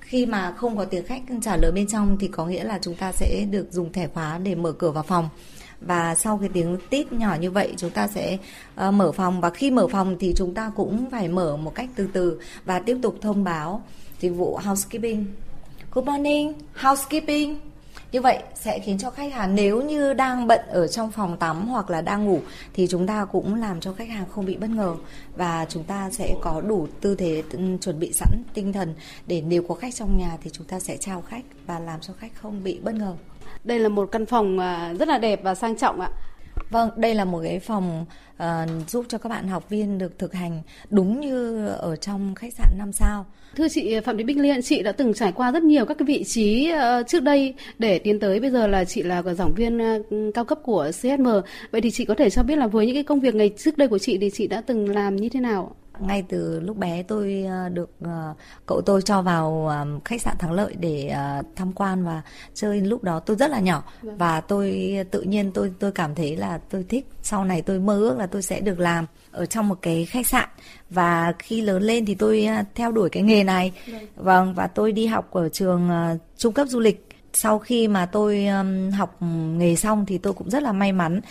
Khi 0.10 0.26
mà 0.26 0.52
không 0.52 0.78
có 0.78 0.86
tiếng 0.86 1.06
khách 1.06 1.22
trả 1.42 1.58
lời 1.58 1.72
bên 1.72 1.88
trong 1.88 2.18
thì 2.20 2.28
có 2.28 2.46
nghĩa 2.46 2.64
là 2.64 2.80
chúng 2.82 2.96
ta 2.96 3.12
sẽ 3.12 3.46
được 3.52 3.68
dùng 3.72 3.92
thẻ 3.94 4.08
khóa 4.08 4.38
để 4.38 4.56
mở 4.56 4.72
cửa 4.72 4.92
vào 4.92 5.04
phòng 5.04 5.30
và 5.82 6.16
sau 6.16 6.38
cái 6.38 6.50
tiếng 6.54 6.78
tít 6.90 7.14
nhỏ 7.14 7.36
như 7.40 7.52
vậy 7.52 7.74
chúng 7.78 7.90
ta 7.90 8.08
sẽ 8.08 8.38
uh, 8.88 8.94
mở 8.94 9.12
phòng 9.12 9.42
và 9.42 9.50
khi 9.50 9.72
mở 9.72 9.88
phòng 9.88 10.16
thì 10.20 10.34
chúng 10.36 10.54
ta 10.54 10.72
cũng 10.76 11.10
phải 11.12 11.28
mở 11.28 11.58
một 11.58 11.76
cách 11.76 11.90
từ 11.96 12.10
từ 12.14 12.40
và 12.66 12.80
tiếp 12.80 12.98
tục 13.02 13.16
thông 13.22 13.44
báo 13.44 13.84
dịch 14.20 14.30
vụ 14.30 14.60
housekeeping. 14.64 15.26
Good 15.92 16.06
morning, 16.06 16.54
housekeeping. 16.76 17.69
Như 18.12 18.22
vậy 18.22 18.40
sẽ 18.56 18.80
khiến 18.80 18.98
cho 18.98 19.10
khách 19.10 19.34
hàng 19.34 19.56
nếu 19.56 19.82
như 19.82 20.14
đang 20.14 20.48
bận 20.48 20.60
ở 20.68 20.88
trong 20.88 21.12
phòng 21.12 21.38
tắm 21.38 21.68
hoặc 21.68 21.90
là 21.90 22.02
đang 22.02 22.26
ngủ 22.26 22.40
thì 22.74 22.88
chúng 22.88 23.08
ta 23.08 23.26
cũng 23.26 23.56
làm 23.56 23.80
cho 23.80 23.94
khách 23.94 24.10
hàng 24.10 24.26
không 24.30 24.46
bị 24.46 24.58
bất 24.58 24.70
ngờ 24.70 24.96
và 25.36 25.66
chúng 25.70 25.84
ta 25.84 26.10
sẽ 26.12 26.36
có 26.42 26.62
đủ 26.62 26.88
tư 27.02 27.16
thế 27.16 27.44
ừ, 27.52 27.60
chuẩn 27.82 28.00
bị 28.00 28.14
sẵn 28.14 28.44
tinh 28.54 28.74
thần 28.74 28.94
để 29.28 29.42
nếu 29.42 29.64
có 29.64 29.76
khách 29.76 29.96
trong 29.96 30.18
nhà 30.18 30.38
thì 30.44 30.50
chúng 30.50 30.68
ta 30.68 30.80
sẽ 30.80 30.98
chào 30.98 31.22
khách 31.22 31.44
và 31.68 31.80
làm 31.80 32.00
cho 32.02 32.14
khách 32.20 32.32
không 32.36 32.64
bị 32.64 32.80
bất 32.84 32.96
ngờ. 32.96 33.16
Đây 33.64 33.80
là 33.80 33.90
một 33.90 34.10
căn 34.12 34.26
phòng 34.26 34.60
à, 34.60 34.94
rất 35.00 35.08
là 35.08 35.18
đẹp 35.18 35.40
và 35.44 35.56
sang 35.56 35.78
trọng 35.78 36.02
ạ. 36.02 36.10
Vâng, 36.70 36.90
đây 36.96 37.16
là 37.16 37.26
một 37.26 37.40
cái 37.44 37.60
phòng 37.60 38.06
uh, 38.44 38.46
giúp 38.88 39.06
cho 39.10 39.18
các 39.18 39.30
bạn 39.30 39.48
học 39.48 39.70
viên 39.70 39.98
được 39.98 40.20
thực 40.20 40.34
hành 40.34 40.62
đúng 40.90 41.20
như 41.20 41.68
ở 41.68 41.96
trong 41.96 42.36
khách 42.36 42.54
sạn 42.54 42.68
5 42.78 42.92
sao. 42.92 43.26
Thưa 43.56 43.68
chị 43.70 44.00
Phạm 44.00 44.18
Thị 44.18 44.24
Bích 44.24 44.38
Liên, 44.38 44.62
chị 44.62 44.84
đã 44.84 44.92
từng 44.92 45.14
trải 45.14 45.32
qua 45.32 45.52
rất 45.52 45.64
nhiều 45.64 45.86
các 45.86 45.98
cái 45.98 46.06
vị 46.06 46.24
trí 46.24 46.72
uh, 46.74 47.08
trước 47.08 47.24
đây 47.24 47.54
để 47.80 48.00
tiến 48.00 48.20
tới 48.20 48.40
bây 48.40 48.52
giờ 48.52 48.68
là 48.68 48.86
chị 48.86 49.04
là 49.04 49.24
giảng 49.24 49.54
viên 49.56 49.78
uh, 49.78 50.36
cao 50.36 50.46
cấp 50.46 50.60
của 50.64 50.92
CSM. 50.92 51.28
Vậy 51.72 51.82
thì 51.82 51.92
chị 51.92 52.06
có 52.06 52.14
thể 52.14 52.30
cho 52.30 52.44
biết 52.44 52.58
là 52.58 52.68
với 52.68 52.86
những 52.86 52.96
cái 52.96 53.04
công 53.04 53.20
việc 53.20 53.36
ngày 53.36 53.52
trước 53.58 53.78
đây 53.78 53.88
của 53.88 54.00
chị 54.00 54.18
thì 54.18 54.30
chị 54.34 54.48
đã 54.48 54.62
từng 54.62 54.90
làm 54.90 55.16
như 55.16 55.30
thế 55.30 55.40
nào? 55.40 55.76
Ngay 56.02 56.24
từ 56.30 56.60
lúc 56.60 56.78
bé 56.78 57.04
tôi 57.04 57.46
ờ, 57.50 57.70
được 57.70 57.90
ờ, 58.02 58.34
cậu 58.66 58.82
tôi 58.82 59.02
cho 59.02 59.22
vào 59.22 59.68
ờ, 59.68 59.86
khách 60.06 60.22
sạn 60.22 60.38
Thắng 60.38 60.52
Lợi 60.52 60.76
để 60.80 61.16
tham 61.56 61.74
quan 61.74 62.06
và 62.06 62.22
chơi. 62.54 62.82
Lúc 62.82 63.04
đó 63.04 63.20
tôi 63.20 63.38
rất 63.38 63.52
là 63.52 63.60
nhỏ 63.60 63.84
vâng. 64.02 64.18
và 64.18 64.42
tôi 64.42 64.96
tự 65.12 65.22
nhiên 65.22 65.52
tôi 65.52 65.72
tôi 65.80 65.92
cảm 65.92 66.16
thấy 66.16 66.36
là 66.36 66.60
tôi 66.70 66.86
thích. 66.90 67.08
Sau 67.22 67.46
này 67.46 67.62
tôi 67.62 67.80
mơ 67.80 67.98
ước 67.98 68.18
là 68.18 68.28
tôi 68.28 68.42
sẽ 68.42 68.60
được 68.60 68.80
làm 68.80 69.06
ở 69.32 69.46
trong 69.46 69.68
một 69.68 69.78
cái 69.82 70.06
khách 70.06 70.28
sạn. 70.28 70.50
Và 70.90 71.34
khi 71.40 71.62
lớn 71.62 71.84
lên 71.84 72.06
thì 72.06 72.16
tôi 72.16 72.48
theo 72.76 72.92
đuổi 72.92 73.10
cái 73.10 73.24
nghề 73.24 73.44
này. 73.44 73.72
Vâng, 73.88 74.08
vâng 74.16 74.54
và 74.54 74.68
tôi 74.68 74.92
đi 74.92 75.06
học 75.06 75.32
ở 75.32 75.50
trường 75.50 75.90
trung 76.38 76.54
cấp 76.54 76.68
du 76.68 76.80
lịch. 76.80 77.06
Sau 77.34 77.60
khi 77.60 77.88
mà 77.88 78.06
tôi 78.06 78.46
học 78.98 79.18
nghề 79.58 79.76
xong 79.76 80.06
thì 80.06 80.18
tôi 80.18 80.34
cũng 80.34 80.50
rất 80.50 80.64
là 80.64 80.72
may 80.72 80.92
mắn. 80.92 81.22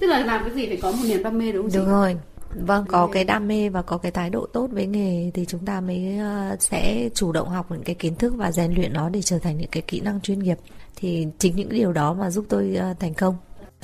Tức 0.00 0.06
là 0.06 0.24
làm 0.24 0.44
cái 0.44 0.54
gì 0.54 0.66
phải 0.66 0.76
có 0.76 0.92
một 0.92 1.04
niềm 1.04 1.22
đam 1.22 1.38
mê 1.38 1.52
đúng 1.52 1.62
không 1.62 1.70
chị? 1.70 1.78
Được 1.78 1.86
rồi 1.86 2.16
Vâng, 2.54 2.84
có 2.88 3.06
cái 3.06 3.24
đam 3.24 3.48
mê 3.48 3.68
và 3.68 3.82
có 3.82 3.98
cái 3.98 4.12
thái 4.12 4.30
độ 4.30 4.46
tốt 4.46 4.68
với 4.72 4.86
nghề 4.86 5.30
thì 5.34 5.44
chúng 5.44 5.64
ta 5.64 5.80
mới 5.80 6.18
ờ, 6.18 6.56
sẽ 6.60 7.08
chủ 7.14 7.32
động 7.32 7.48
học 7.48 7.66
những 7.70 7.82
cái 7.82 7.94
kiến 7.94 8.14
thức 8.14 8.34
và 8.36 8.52
rèn 8.52 8.74
luyện 8.74 8.92
nó 8.92 9.08
để 9.08 9.22
trở 9.22 9.38
thành 9.38 9.58
những 9.58 9.70
cái 9.70 9.82
kỹ 9.82 10.00
năng 10.00 10.20
chuyên 10.20 10.38
nghiệp. 10.38 10.58
Thì 10.96 11.26
chính 11.38 11.56
những 11.56 11.68
điều 11.68 11.92
đó 11.92 12.14
mà 12.14 12.30
giúp 12.30 12.44
tôi 12.48 12.74
ờ, 12.74 12.94
thành 13.00 13.14
công. 13.14 13.36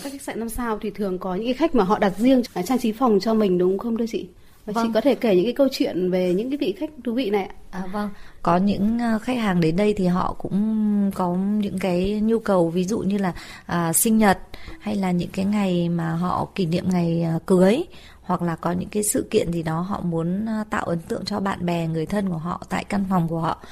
Các 0.03 0.13
khách 0.13 0.23
sạn 0.23 0.39
năm 0.39 0.49
sao 0.49 0.79
thì 0.83 0.91
thường 0.91 1.19
có 1.19 1.35
những 1.35 1.45
cái 1.45 1.55
khách 1.55 1.75
mà 1.75 1.85
họ 1.85 1.99
đặt 1.99 2.13
riêng 2.19 2.43
trang 2.65 2.79
trí 2.79 2.93
phòng 2.93 3.21
cho 3.21 3.35
mình 3.35 3.59
đúng 3.59 3.79
không 3.79 3.97
thưa 3.97 4.07
chị? 4.07 4.29
Và 4.67 4.73
vâng. 4.73 4.87
chị 4.87 4.93
có 4.95 5.01
thể 5.01 5.15
kể 5.15 5.37
những 5.37 5.45
cái 5.45 5.53
câu 5.53 5.69
chuyện 5.73 6.11
về 6.11 6.35
những 6.35 6.51
cái 6.51 6.59
vị 6.59 6.75
khách 6.79 6.91
thú 7.05 7.13
vị 7.13 7.31
này 7.31 7.45
ạ. 7.45 7.55
À, 7.71 7.87
vâng, 7.93 8.11
có 8.43 8.57
những 8.57 8.99
ờ, 8.99 9.19
khách 9.19 9.39
hàng 9.39 9.61
đến 9.61 9.77
đây 9.77 9.95
thì 9.95 10.07
họ 10.07 10.35
cũng 10.39 11.11
có 11.15 11.35
những 11.35 11.79
cái 11.79 12.21
nhu 12.23 12.39
cầu 12.39 12.69
ví 12.69 12.85
dụ 12.85 12.99
như 12.99 13.19
là 13.19 13.33
à, 13.67 13.93
sinh 13.93 14.19
nhật 14.19 14.39
hay 14.81 14.97
là 14.97 15.11
những 15.11 15.31
cái 15.33 15.45
ngày 15.45 15.89
mà 15.89 16.13
họ 16.13 16.49
kỷ 16.55 16.67
niệm 16.67 16.85
ngày 16.89 17.27
cưới 17.47 17.83
hoặc 18.31 18.43
là 18.43 18.57
có 18.57 18.73
những 18.73 18.89
cái 18.89 19.03
sự 19.03 19.27
kiện 19.31 19.53
gì 19.53 19.63
đó 19.63 19.81
họ 19.81 20.01
muốn 20.01 20.47
ờ, 20.47 20.65
tạo 20.71 20.85
ấn 20.85 20.99
tượng 20.99 21.25
cho 21.25 21.41
bạn 21.41 21.67
bè 21.67 21.87
người 21.87 22.07
thân 22.07 22.29
của 22.29 22.37
họ 22.37 22.63
tại 22.69 22.85
căn 22.85 23.05
phòng 23.11 23.29
của 23.29 23.41
họ. 23.41 23.63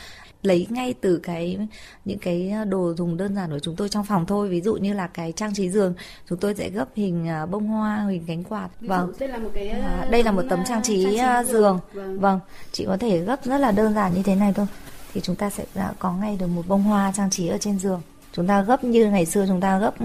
Lấy 0.43 0.67
ngay 0.71 0.95
từ 1.01 1.21
cái 1.23 1.59
những 2.05 2.19
cái 2.19 2.53
đồ 2.69 2.95
dùng 2.95 3.17
đơn 3.17 3.35
giản 3.35 3.51
của 3.51 3.59
chúng 3.59 3.77
tôi 3.77 3.89
trong 3.89 4.05
phòng 4.05 4.27
thôi. 4.27 4.49
Ví 4.49 4.61
dụ 4.61 4.75
như 4.75 4.93
là 4.93 5.07
cái 5.07 5.33
trang 5.33 5.55
trí 5.55 5.69
giường 5.69 5.95
chúng 6.29 6.39
tôi 6.39 6.55
sẽ 6.55 6.71
gấp 6.71 6.89
hình 6.95 7.29
ờ, 7.29 7.47
bông 7.47 7.67
hoa 7.67 8.07
hình 8.11 8.25
cánh 8.27 8.45
quạt. 8.45 8.69
Vâng. 8.81 9.13
đây 9.19 9.29
là 9.29 9.39
một 9.39 9.51
cái 9.55 9.69
à, 9.69 10.07
đây 10.11 10.23
là 10.23 10.33
một 10.33 10.43
tấm 10.51 10.65
trang 10.65 10.83
trí, 10.83 11.17
trang 11.17 11.45
trí 11.47 11.53
giường. 11.53 11.79
vâng. 11.93 12.21
vâng. 12.21 12.41
Chị 12.73 12.85
có 12.87 12.97
thể 12.97 13.19
gấp 13.19 13.45
rất 13.45 13.59
là 13.59 13.73
đơn 13.73 13.95
giản 13.95 14.15
như 14.15 14.23
thế 14.23 14.35
này 14.35 14.53
thôi. 14.53 14.67
Thì 15.15 15.21
chúng 15.21 15.37
ta 15.37 15.51
sẽ 15.51 15.65
có 15.99 16.13
ngay 16.13 16.37
được 16.41 16.47
một 16.47 16.63
bông 16.69 16.83
hoa 16.83 17.13
trang 17.17 17.31
trí 17.31 17.49
ở 17.49 17.59
trên 17.59 17.79
giường. 17.79 18.01
Chúng 18.33 18.47
ta 18.47 18.63
gấp 18.63 18.85
như 18.85 19.11
ngày 19.11 19.27
xưa 19.27 19.45
chúng 19.47 19.61
ta 19.61 19.79
gấp 19.79 20.01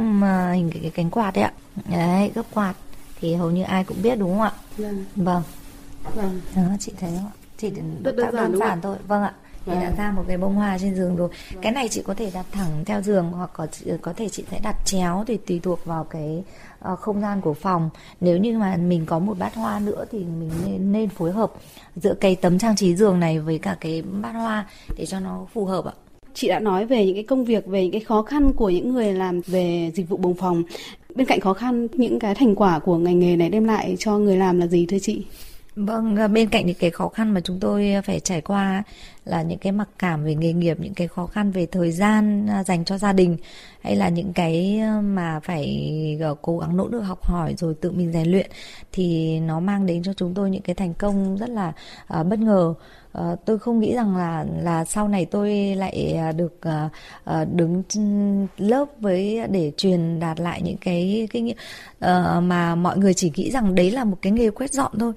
hình 0.53 0.69
cái, 0.73 0.79
cái 0.81 0.91
cánh 0.91 1.09
quạt 1.09 1.31
đấy 1.35 1.43
ạ. 1.43 1.53
Đấy 1.89 2.31
gấp 2.35 2.45
quạt 2.53 2.73
thì 3.23 3.35
hầu 3.35 3.51
như 3.51 3.63
ai 3.63 3.83
cũng 3.83 4.01
biết 4.03 4.19
đúng 4.19 4.29
không 4.29 4.41
ạ? 4.41 4.51
Vâng. 4.77 5.05
Vâng. 5.15 5.43
Vâng. 6.15 6.41
Đó, 6.55 6.61
chị 6.79 6.91
thấy 6.99 7.11
không 7.15 7.25
ạ? 7.25 7.35
Chỉ 7.57 7.69
Rất 8.03 8.15
đơn 8.15 8.31
giản, 8.33 8.51
đơn 8.51 8.59
giản 8.59 8.81
thôi. 8.81 8.97
Vâng 9.07 9.23
ạ. 9.23 9.33
Thì 9.65 9.71
vâng. 9.71 9.81
đã 9.81 9.91
ra 9.97 10.11
một 10.11 10.23
cái 10.27 10.37
bông 10.37 10.55
hoa 10.55 10.77
trên 10.77 10.95
giường 10.95 11.15
rồi. 11.15 11.29
Vâng. 11.53 11.63
Cái 11.63 11.71
này 11.71 11.89
chị 11.89 12.01
có 12.05 12.13
thể 12.13 12.31
đặt 12.33 12.45
thẳng 12.51 12.85
theo 12.85 13.01
giường 13.01 13.31
hoặc 13.31 13.49
có 13.53 13.67
có 14.01 14.13
thể 14.13 14.29
chị 14.29 14.43
sẽ 14.51 14.59
đặt 14.63 14.75
chéo 14.85 15.23
thì 15.27 15.37
tùy 15.37 15.59
thuộc 15.63 15.85
vào 15.85 16.03
cái 16.03 16.43
uh, 16.91 16.99
không 16.99 17.21
gian 17.21 17.41
của 17.41 17.53
phòng. 17.53 17.89
Nếu 18.21 18.37
như 18.37 18.57
mà 18.57 18.77
mình 18.77 19.05
có 19.05 19.19
một 19.19 19.39
bát 19.39 19.55
hoa 19.55 19.79
nữa 19.79 20.05
thì 20.11 20.19
mình 20.19 20.51
nên, 20.65 20.91
nên 20.91 21.09
phối 21.09 21.31
hợp 21.31 21.53
giữa 21.95 22.13
cái 22.13 22.35
tấm 22.35 22.59
trang 22.59 22.75
trí 22.75 22.95
giường 22.95 23.19
này 23.19 23.39
với 23.39 23.59
cả 23.59 23.77
cái 23.79 24.01
bát 24.01 24.31
hoa 24.31 24.67
để 24.97 25.05
cho 25.05 25.19
nó 25.19 25.45
phù 25.53 25.65
hợp 25.65 25.85
ạ 25.85 25.93
chị 26.33 26.47
đã 26.47 26.59
nói 26.59 26.85
về 26.85 27.05
những 27.05 27.15
cái 27.15 27.23
công 27.23 27.45
việc 27.45 27.65
về 27.65 27.83
những 27.83 27.91
cái 27.91 28.01
khó 28.01 28.21
khăn 28.21 28.53
của 28.53 28.69
những 28.69 28.93
người 28.93 29.13
làm 29.13 29.41
về 29.41 29.91
dịch 29.95 30.09
vụ 30.09 30.17
buồng 30.17 30.33
phòng 30.33 30.63
bên 31.15 31.27
cạnh 31.27 31.39
khó 31.39 31.53
khăn, 31.53 31.87
những 31.93 32.19
cái 32.19 32.35
thành 32.35 32.55
quả 32.55 32.79
của 32.79 32.97
ngành 32.97 33.19
nghề 33.19 33.35
này 33.35 33.49
đem 33.49 33.63
lại 33.63 33.95
cho 33.99 34.17
người 34.17 34.37
làm 34.37 34.59
là 34.59 34.67
gì 34.67 34.85
thưa 34.85 34.99
chị? 34.99 35.21
Vâng, 35.75 36.15
à, 36.15 36.27
bên 36.27 36.49
cạnh 36.49 36.65
những 36.65 36.75
cái 36.79 36.91
khó 36.91 37.09
khăn 37.09 37.33
mà 37.33 37.41
chúng 37.41 37.59
tôi 37.59 37.93
à, 37.93 38.01
phải 38.01 38.19
trải 38.19 38.41
qua 38.41 38.83
là 39.25 39.41
những 39.41 39.57
cái 39.57 39.71
mặc 39.71 39.89
cảm 39.99 40.23
về 40.23 40.35
nghề 40.35 40.53
nghiệp, 40.53 40.77
những 40.79 40.93
cái 40.93 41.07
khó 41.07 41.27
khăn 41.27 41.51
về 41.51 41.65
thời 41.65 41.91
gian 41.91 42.47
à, 42.47 42.63
dành 42.63 42.85
cho 42.85 42.97
gia 42.97 43.13
đình 43.13 43.37
hay 43.81 43.95
là 43.95 44.09
những 44.09 44.33
cái 44.33 44.81
mà 45.03 45.39
phải 45.43 46.19
cố 46.41 46.57
gắng 46.59 46.77
nỗ 46.77 46.87
lực 46.87 46.99
học 47.01 47.23
hỏi 47.23 47.53
rồi 47.57 47.73
tự 47.81 47.91
mình 47.91 48.11
rèn 48.11 48.31
luyện 48.31 48.51
thì 48.91 49.39
nó 49.39 49.59
mang 49.59 49.85
đến 49.85 50.03
cho 50.03 50.13
chúng 50.13 50.33
tôi 50.33 50.49
những 50.49 50.61
cái 50.61 50.75
thành 50.75 50.93
công 50.93 51.37
rất 51.37 51.49
là 51.49 51.73
uh, 52.19 52.27
bất 52.27 52.39
ngờ. 52.39 52.73
Uh, 53.17 53.39
tôi 53.45 53.59
không 53.59 53.79
nghĩ 53.79 53.95
rằng 53.95 54.17
là 54.17 54.45
là 54.61 54.85
sau 54.85 55.07
này 55.07 55.25
tôi 55.25 55.75
lại 55.75 56.17
được 56.35 56.59
uh, 56.67 57.47
đứng 57.53 57.83
lớp 58.57 58.85
với 58.99 59.41
để 59.49 59.71
truyền 59.77 60.19
đạt 60.19 60.39
lại 60.39 60.61
những 60.61 60.77
cái 60.77 61.27
kinh 61.31 61.45
nghiệm 61.45 61.57
uh, 62.05 62.43
mà 62.43 62.75
mọi 62.75 62.97
người 62.97 63.13
chỉ 63.13 63.31
nghĩ 63.35 63.51
rằng 63.51 63.75
đấy 63.75 63.91
là 63.91 64.03
một 64.03 64.17
cái 64.21 64.31
nghề 64.31 64.49
quét 64.49 64.73
dọn 64.73 64.91
thôi 64.99 65.13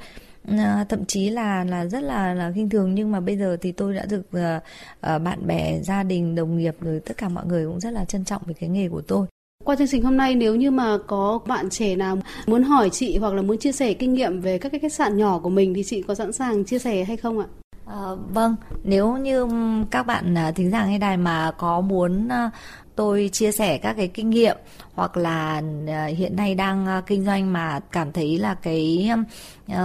à, 0.47 0.85
thậm 0.89 1.05
chí 1.05 1.31
là 1.31 1.65
là 1.65 1.87
rất 1.87 2.03
là 2.03 2.35
là 2.35 2.53
khinh 2.55 2.69
thường 2.69 2.95
nhưng 2.95 3.13
mà 3.13 3.21
bây 3.21 3.37
giờ 3.37 3.57
thì 3.61 3.73
tôi 3.73 3.95
đã 3.95 4.07
được 4.11 4.27
uh, 4.37 4.63
uh, 5.15 5.23
bạn 5.23 5.47
bè 5.47 5.81
gia 5.83 6.03
đình 6.03 6.35
đồng 6.35 6.57
nghiệp 6.57 6.77
rồi 6.81 7.01
tất 7.01 7.17
cả 7.17 7.29
mọi 7.29 7.47
người 7.47 7.67
cũng 7.67 7.81
rất 7.81 7.91
là 7.91 8.05
trân 8.05 8.25
trọng 8.25 8.43
về 8.47 8.55
cái 8.61 8.69
nghề 8.69 8.89
của 8.89 9.03
tôi 9.03 9.27
qua 9.65 9.77
chương 9.77 9.89
trình 9.89 10.03
hôm 10.03 10.17
nay 10.17 10.35
nếu 10.35 10.55
như 10.55 10.71
mà 10.71 10.99
có 11.07 11.41
bạn 11.47 11.71
trẻ 11.71 11.97
nào 11.97 12.19
muốn 12.47 12.63
hỏi 12.63 12.91
chị 12.91 13.19
hoặc 13.19 13.35
là 13.35 13.43
muốn 13.43 13.59
chia 13.59 13.73
sẻ 13.73 13.95
kinh 13.95 14.15
nghiệm 14.15 14.41
về 14.41 14.59
các 14.59 14.69
cái 14.69 14.81
khách 14.81 14.93
sạn 14.93 15.17
nhỏ 15.17 15.39
của 15.39 15.51
mình 15.51 15.75
thì 15.75 15.83
chị 15.85 16.03
có 16.03 16.15
sẵn 16.15 16.33
sàng 16.33 16.65
chia 16.65 16.79
sẻ 16.79 17.05
hay 17.05 17.17
không 17.17 17.39
ạ? 17.39 17.47
À, 17.87 18.15
vâng, 18.33 18.57
nếu 18.85 19.17
như 19.17 19.47
các 19.91 20.03
bạn 20.03 20.35
thính 20.55 20.71
giả 20.71 20.87
nghe 20.87 20.99
đài 20.99 21.17
mà 21.17 21.53
có 21.59 21.81
muốn 21.81 22.29
tôi 22.97 23.31
chia 23.33 23.53
sẻ 23.53 23.79
các 23.79 23.93
cái 23.93 24.09
kinh 24.09 24.31
nghiệm 24.31 24.57
hoặc 24.95 25.17
là 25.17 25.63
à, 25.89 26.05
hiện 26.05 26.37
nay 26.37 26.55
đang 26.55 26.87
à, 26.87 27.03
kinh 27.07 27.25
doanh 27.25 27.53
mà 27.53 27.81
cảm 27.93 28.13
thấy 28.13 28.39
là 28.39 28.55
cái 28.55 29.11
uh, 29.73 29.77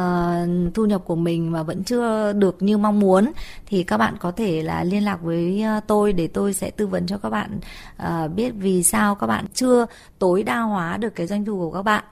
thu 0.74 0.86
nhập 0.86 1.02
của 1.06 1.16
mình 1.16 1.52
mà 1.52 1.64
vẫn 1.64 1.84
chưa 1.84 2.34
được 2.34 2.62
như 2.62 2.78
mong 2.78 3.00
muốn 3.00 3.32
thì 3.66 3.84
các 3.84 3.98
bạn 3.98 4.16
có 4.20 4.32
thể 4.32 4.64
là 4.64 4.84
liên 4.84 5.06
lạc 5.06 5.22
với 5.22 5.62
à, 5.62 5.80
tôi 5.80 6.14
để 6.14 6.28
tôi 6.28 6.54
sẽ 6.54 6.70
tư 6.70 6.88
vấn 6.88 7.08
cho 7.08 7.18
các 7.18 7.30
bạn 7.30 7.60
uh, 8.04 8.32
biết 8.36 8.52
vì 8.58 8.84
sao 8.84 9.16
các 9.16 9.28
bạn 9.28 9.46
chưa 9.54 9.86
tối 10.20 10.44
đa 10.44 10.60
hóa 10.60 10.98
được 10.98 11.16
cái 11.16 11.28
doanh 11.28 11.46
thu 11.46 11.60
của 11.60 11.72
các 11.72 11.84
bạn 11.84 12.04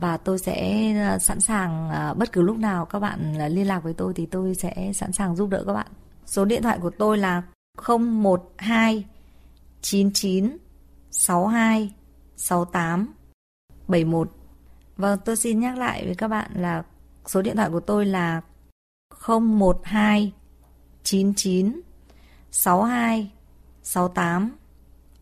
và 0.00 0.16
tôi 0.24 0.38
sẽ 0.38 0.90
sẵn 1.20 1.40
sàng 1.40 1.90
bất 2.18 2.32
cứ 2.32 2.42
lúc 2.42 2.58
nào 2.58 2.84
các 2.84 2.98
bạn 2.98 3.48
liên 3.48 3.66
lạc 3.66 3.80
với 3.84 3.94
tôi 3.94 4.12
thì 4.14 4.26
tôi 4.26 4.54
sẽ 4.54 4.92
sẵn 4.94 5.12
sàng 5.12 5.36
giúp 5.36 5.50
đỡ 5.50 5.64
các 5.66 5.72
bạn. 5.72 5.86
Số 6.26 6.44
điện 6.44 6.62
thoại 6.62 6.78
của 6.82 6.90
tôi 6.98 7.18
là 7.18 7.42
012 7.88 9.04
99 9.84 10.56
62 11.10 11.90
68 12.36 13.14
71. 13.88 14.30
Vâng, 14.96 15.18
tôi 15.24 15.36
xin 15.36 15.60
nhắc 15.60 15.78
lại 15.78 16.04
với 16.04 16.14
các 16.14 16.28
bạn 16.28 16.50
là 16.54 16.82
số 17.26 17.42
điện 17.42 17.56
thoại 17.56 17.70
của 17.70 17.80
tôi 17.80 18.06
là 18.06 18.40
012 19.28 20.32
99 21.02 21.80
62 22.50 23.30
68 23.82 24.56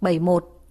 71. 0.01 0.63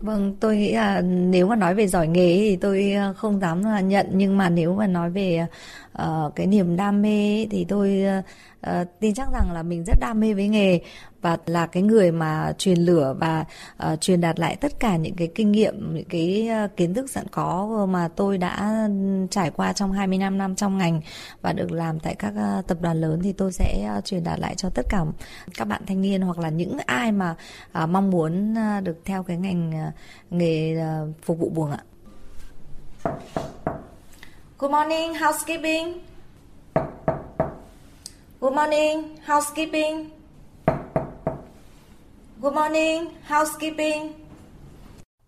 Vâng, 0.00 0.36
tôi 0.40 0.56
nghĩ 0.56 0.72
là 0.72 1.00
nếu 1.00 1.46
mà 1.46 1.56
nói 1.56 1.74
về 1.74 1.86
giỏi 1.86 2.08
nghề 2.08 2.36
thì 2.38 2.56
tôi 2.56 2.92
ờ, 2.92 3.14
không 3.14 3.40
dám 3.40 3.62
ờ, 3.64 3.80
nhận 3.80 4.06
nhưng 4.12 4.38
mà 4.38 4.48
nếu 4.48 4.74
mà 4.74 4.86
nói 4.86 5.10
về 5.10 5.36
ờ, 5.36 5.46
uh, 6.02 6.34
cái 6.36 6.46
niềm 6.46 6.76
đam 6.76 7.02
mê 7.02 7.46
thì 7.50 7.64
tôi 7.64 8.04
uh, 8.70 8.88
tin 9.00 9.14
chắc 9.14 9.28
rằng 9.32 9.52
là 9.52 9.62
mình 9.62 9.84
rất 9.84 10.00
đam 10.00 10.20
mê 10.20 10.34
với 10.34 10.48
nghề 10.48 10.80
và 11.20 11.38
là 11.46 11.66
cái 11.66 11.82
người 11.82 12.12
mà 12.12 12.52
truyền 12.58 12.78
lửa 12.78 13.16
và 13.18 13.44
uh, 13.92 14.00
truyền 14.00 14.20
đạt 14.20 14.40
lại 14.40 14.56
tất 14.56 14.72
cả 14.80 14.96
những 14.96 15.14
cái 15.14 15.28
kinh 15.34 15.52
nghiệm 15.52 15.94
những 15.94 16.08
cái 16.08 16.48
uh, 16.64 16.76
kiến 16.76 16.94
thức 16.94 17.10
sẵn 17.10 17.26
có 17.30 17.86
mà 17.90 18.08
tôi 18.16 18.38
đã 18.38 18.88
trải 19.30 19.50
qua 19.50 19.72
trong 19.72 19.92
25 19.92 20.38
năm 20.38 20.54
trong 20.54 20.78
ngành 20.78 21.00
và 21.42 21.52
được 21.52 21.72
làm 21.72 22.00
tại 22.00 22.14
các 22.14 22.32
uh, 22.58 22.66
tập 22.66 22.78
đoàn 22.80 23.00
lớn 23.00 23.20
thì 23.22 23.32
tôi 23.32 23.52
sẽ 23.52 23.90
uh, 23.98 24.04
truyền 24.04 24.24
đạt 24.24 24.40
lại 24.40 24.54
cho 24.54 24.68
tất 24.70 24.86
cả 24.88 25.04
các 25.54 25.64
bạn 25.64 25.82
thanh 25.86 26.00
niên 26.00 26.20
hoặc 26.20 26.38
là 26.38 26.48
những 26.48 26.78
ai 26.86 27.12
mà 27.12 27.34
uh, 27.82 27.88
mong 27.88 28.10
muốn 28.10 28.54
uh, 28.78 28.84
được 28.84 28.96
theo 29.04 29.22
cái 29.22 29.36
ngành 29.36 29.72
uh, 29.88 29.94
nghề 30.30 30.76
uh, 30.76 31.14
phục 31.22 31.38
vụ 31.38 31.48
buồng 31.48 31.70
ạ. 31.70 31.84
Good 34.58 34.70
morning, 34.70 35.14
housekeeping. 35.14 36.00
Good 38.40 38.54
morning, 38.54 39.02
housekeeping. 39.26 40.10
Good 42.40 42.54
morning, 42.54 43.04
housekeeping. 43.28 44.12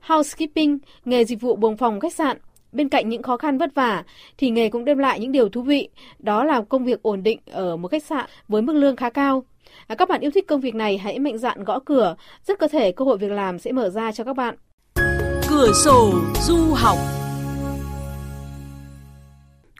Housekeeping, 0.00 0.78
nghề 1.04 1.24
dịch 1.24 1.40
vụ 1.40 1.56
buồng 1.56 1.76
phòng 1.76 2.00
khách 2.00 2.14
sạn. 2.14 2.38
Bên 2.72 2.88
cạnh 2.88 3.08
những 3.08 3.22
khó 3.22 3.36
khăn 3.36 3.58
vất 3.58 3.74
vả 3.74 4.04
thì 4.38 4.50
nghề 4.50 4.68
cũng 4.68 4.84
đem 4.84 4.98
lại 4.98 5.20
những 5.20 5.32
điều 5.32 5.48
thú 5.48 5.62
vị, 5.62 5.88
đó 6.18 6.44
là 6.44 6.62
công 6.68 6.84
việc 6.84 7.02
ổn 7.02 7.22
định 7.22 7.38
ở 7.50 7.76
một 7.76 7.88
khách 7.88 8.04
sạn 8.04 8.26
với 8.48 8.62
mức 8.62 8.72
lương 8.72 8.96
khá 8.96 9.10
cao. 9.10 9.44
À, 9.86 9.94
các 9.94 10.08
bạn 10.08 10.20
yêu 10.20 10.30
thích 10.34 10.46
công 10.48 10.60
việc 10.60 10.74
này 10.74 10.98
hãy 10.98 11.18
mạnh 11.18 11.38
dạn 11.38 11.64
gõ 11.64 11.78
cửa, 11.84 12.16
rất 12.44 12.58
có 12.58 12.68
thể 12.68 12.92
cơ 12.92 13.04
hội 13.04 13.18
việc 13.18 13.30
làm 13.30 13.58
sẽ 13.58 13.72
mở 13.72 13.88
ra 13.88 14.12
cho 14.12 14.24
các 14.24 14.36
bạn. 14.36 14.54
Cửa 15.48 15.72
sổ 15.84 16.12
du 16.42 16.74
học 16.74 16.98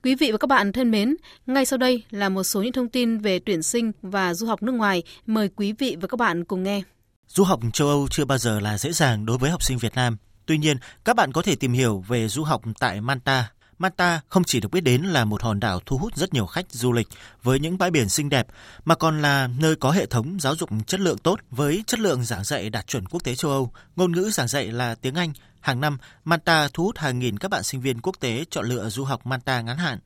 Quý 0.07 0.15
vị 0.15 0.33
và 0.33 0.39
các 0.39 0.47
bạn 0.47 0.73
thân 0.73 0.91
mến, 0.91 1.17
ngay 1.47 1.67
sau 1.67 1.79
đây 1.79 2.03
là 2.11 2.29
một 2.29 2.45
số 2.45 2.63
những 2.63 2.73
thông 2.73 2.89
tin 2.89 3.19
về 3.19 3.39
tuyển 3.39 3.63
sinh 3.63 3.93
và 4.03 4.35
du 4.35 4.47
học 4.47 4.63
nước 4.63 4.73
ngoài. 4.73 5.03
Mời 5.27 5.49
quý 5.57 5.73
vị 5.73 5.97
và 6.01 6.09
các 6.09 6.17
bạn 6.17 6.45
cùng 6.45 6.63
nghe. 6.63 6.83
Du 7.27 7.45
học 7.45 7.61
châu 7.73 7.89
Âu 7.89 8.09
chưa 8.11 8.25
bao 8.25 8.39
giờ 8.39 8.61
là 8.61 8.79
dễ 8.79 8.93
dàng 8.93 9.27
đối 9.27 9.39
với 9.39 9.51
học 9.51 9.63
sinh 9.63 9.79
Việt 9.79 9.95
Nam. 9.95 10.17
Tuy 10.47 10.59
nhiên, 10.59 10.77
các 11.05 11.17
bạn 11.17 11.33
có 11.33 11.43
thể 11.43 11.57
tìm 11.57 11.73
hiểu 11.73 12.05
về 12.09 12.29
du 12.29 12.43
học 12.43 12.63
tại 12.81 13.01
Manta. 13.01 13.51
Manta 13.79 14.21
không 14.29 14.45
chỉ 14.45 14.61
được 14.61 14.71
biết 14.71 14.81
đến 14.81 15.03
là 15.03 15.25
một 15.25 15.43
hòn 15.43 15.61
đảo 15.61 15.81
thu 15.87 15.99
hút 15.99 16.17
rất 16.17 16.35
nhiều 16.35 16.47
khách 16.47 16.67
du 16.71 16.93
lịch 16.93 17.09
với 17.43 17.59
những 17.59 17.79
bãi 17.79 17.91
biển 17.91 18.09
xinh 18.09 18.29
đẹp, 18.29 18.47
mà 18.85 18.95
còn 18.95 19.23
là 19.23 19.49
nơi 19.59 19.77
có 19.77 19.91
hệ 19.91 20.07
thống 20.07 20.41
giáo 20.41 20.57
dục 20.57 20.71
chất 20.87 21.01
lượng 21.01 21.19
tốt 21.19 21.41
với 21.51 21.85
chất 21.87 22.01
lượng 22.01 22.25
giảng 22.25 22.45
dạy 22.45 22.71
đạt 22.71 22.87
chuẩn 22.87 23.07
quốc 23.07 23.25
tế 23.25 23.35
châu 23.35 23.51
Âu. 23.51 23.73
Ngôn 23.97 24.13
ngữ 24.13 24.31
giảng 24.31 24.49
dạy 24.49 24.67
là 24.67 24.95
tiếng 24.95 25.15
Anh. 25.15 25.33
Hàng 25.61 25.81
năm, 25.81 25.99
Manta 26.25 26.69
thu 26.75 26.85
hút 26.85 26.99
hàng 26.99 27.19
nghìn 27.19 27.39
các 27.39 27.51
bạn 27.51 27.63
sinh 27.63 27.81
viên 27.81 28.01
quốc 28.01 28.17
tế 28.21 28.45
chọn 28.51 28.67
lựa 28.67 28.89
du 28.89 29.05
học 29.05 29.27
Manta 29.27 29.61
ngắn 29.61 29.77
hạn 29.77 29.99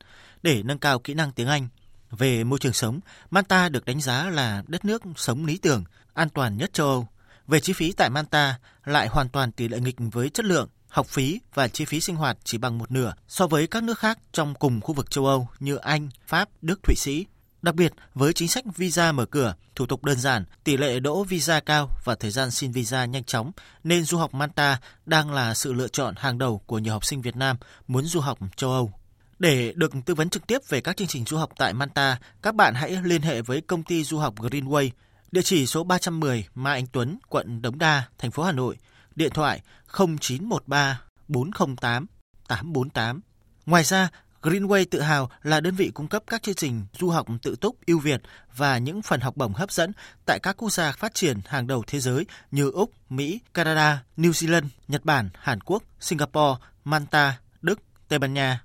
để 0.43 0.63
nâng 0.63 0.79
cao 0.79 0.99
kỹ 0.99 1.13
năng 1.13 1.31
tiếng 1.31 1.47
Anh. 1.47 1.67
Về 2.11 2.43
môi 2.43 2.59
trường 2.59 2.73
sống, 2.73 2.99
Manta 3.29 3.69
được 3.69 3.85
đánh 3.85 4.01
giá 4.01 4.29
là 4.29 4.63
đất 4.67 4.85
nước 4.85 5.01
sống 5.15 5.45
lý 5.45 5.57
tưởng, 5.57 5.83
an 6.13 6.29
toàn 6.29 6.57
nhất 6.57 6.73
châu 6.73 6.87
Âu. 6.87 7.07
Về 7.47 7.59
chi 7.59 7.73
phí 7.73 7.91
tại 7.91 8.09
Manta 8.09 8.59
lại 8.85 9.07
hoàn 9.07 9.29
toàn 9.29 9.51
tỷ 9.51 9.67
lệ 9.67 9.79
nghịch 9.79 9.95
với 10.11 10.29
chất 10.29 10.45
lượng, 10.45 10.69
học 10.91 11.07
phí 11.07 11.39
và 11.53 11.67
chi 11.67 11.85
phí 11.85 12.01
sinh 12.01 12.15
hoạt 12.15 12.37
chỉ 12.43 12.57
bằng 12.57 12.77
một 12.77 12.91
nửa 12.91 13.13
so 13.27 13.47
với 13.47 13.67
các 13.67 13.83
nước 13.83 13.99
khác 13.99 14.19
trong 14.31 14.53
cùng 14.55 14.81
khu 14.81 14.93
vực 14.93 15.11
châu 15.11 15.25
Âu 15.25 15.47
như 15.59 15.75
Anh, 15.75 16.09
Pháp, 16.27 16.49
Đức, 16.61 16.79
Thụy 16.83 16.95
Sĩ. 16.95 17.25
Đặc 17.61 17.75
biệt, 17.75 17.93
với 18.13 18.33
chính 18.33 18.47
sách 18.47 18.63
visa 18.77 19.11
mở 19.11 19.25
cửa, 19.25 19.55
thủ 19.75 19.85
tục 19.85 20.03
đơn 20.05 20.19
giản, 20.19 20.45
tỷ 20.63 20.77
lệ 20.77 20.99
đỗ 20.99 21.23
visa 21.23 21.59
cao 21.59 21.89
và 22.03 22.15
thời 22.15 22.31
gian 22.31 22.51
xin 22.51 22.71
visa 22.71 23.05
nhanh 23.05 23.23
chóng, 23.23 23.51
nên 23.83 24.03
du 24.03 24.17
học 24.17 24.33
Manta 24.33 24.79
đang 25.05 25.31
là 25.31 25.53
sự 25.53 25.73
lựa 25.73 25.87
chọn 25.87 26.15
hàng 26.17 26.37
đầu 26.37 26.61
của 26.65 26.79
nhiều 26.79 26.93
học 26.93 27.05
sinh 27.05 27.21
Việt 27.21 27.35
Nam 27.35 27.57
muốn 27.87 28.05
du 28.05 28.19
học 28.19 28.39
châu 28.55 28.71
Âu. 28.71 28.91
Để 29.39 29.73
được 29.75 29.91
tư 30.05 30.15
vấn 30.15 30.29
trực 30.29 30.47
tiếp 30.47 30.61
về 30.69 30.81
các 30.81 30.97
chương 30.97 31.07
trình 31.07 31.25
du 31.25 31.37
học 31.37 31.51
tại 31.57 31.73
Manta, 31.73 32.19
các 32.41 32.55
bạn 32.55 32.73
hãy 32.73 32.97
liên 33.03 33.21
hệ 33.21 33.41
với 33.41 33.61
công 33.61 33.83
ty 33.83 34.03
du 34.03 34.17
học 34.17 34.35
Greenway, 34.35 34.89
địa 35.31 35.41
chỉ 35.41 35.67
số 35.67 35.83
310 35.83 36.47
Mai 36.55 36.73
Anh 36.73 36.87
Tuấn, 36.87 37.17
quận 37.29 37.61
Đống 37.61 37.77
Đa, 37.79 38.03
thành 38.17 38.31
phố 38.31 38.43
Hà 38.43 38.51
Nội, 38.51 38.77
điện 39.21 39.31
thoại 39.33 39.61
0913 39.97 41.01
408 41.27 42.05
848. 42.47 43.21
Ngoài 43.65 43.83
ra, 43.83 44.09
Greenway 44.41 44.85
tự 44.91 45.01
hào 45.01 45.31
là 45.43 45.59
đơn 45.59 45.75
vị 45.75 45.91
cung 45.93 46.07
cấp 46.07 46.23
các 46.27 46.43
chương 46.43 46.55
trình 46.55 46.85
du 46.99 47.09
học 47.09 47.27
tự 47.41 47.55
túc 47.61 47.75
ưu 47.85 47.99
việt 47.99 48.21
và 48.55 48.77
những 48.77 49.01
phần 49.01 49.19
học 49.19 49.37
bổng 49.37 49.53
hấp 49.53 49.71
dẫn 49.71 49.91
tại 50.25 50.39
các 50.39 50.57
quốc 50.57 50.69
gia 50.69 50.91
phát 50.91 51.13
triển 51.13 51.39
hàng 51.45 51.67
đầu 51.67 51.83
thế 51.87 51.99
giới 51.99 52.25
như 52.51 52.71
Úc, 52.71 52.91
Mỹ, 53.09 53.39
Canada, 53.53 54.03
New 54.17 54.31
Zealand, 54.31 54.67
Nhật 54.87 55.05
Bản, 55.05 55.29
Hàn 55.33 55.61
Quốc, 55.61 55.83
Singapore, 55.99 56.59
Malta, 56.83 57.39
Đức, 57.61 57.79
Tây 58.07 58.19
Ban 58.19 58.33
Nha. 58.33 58.63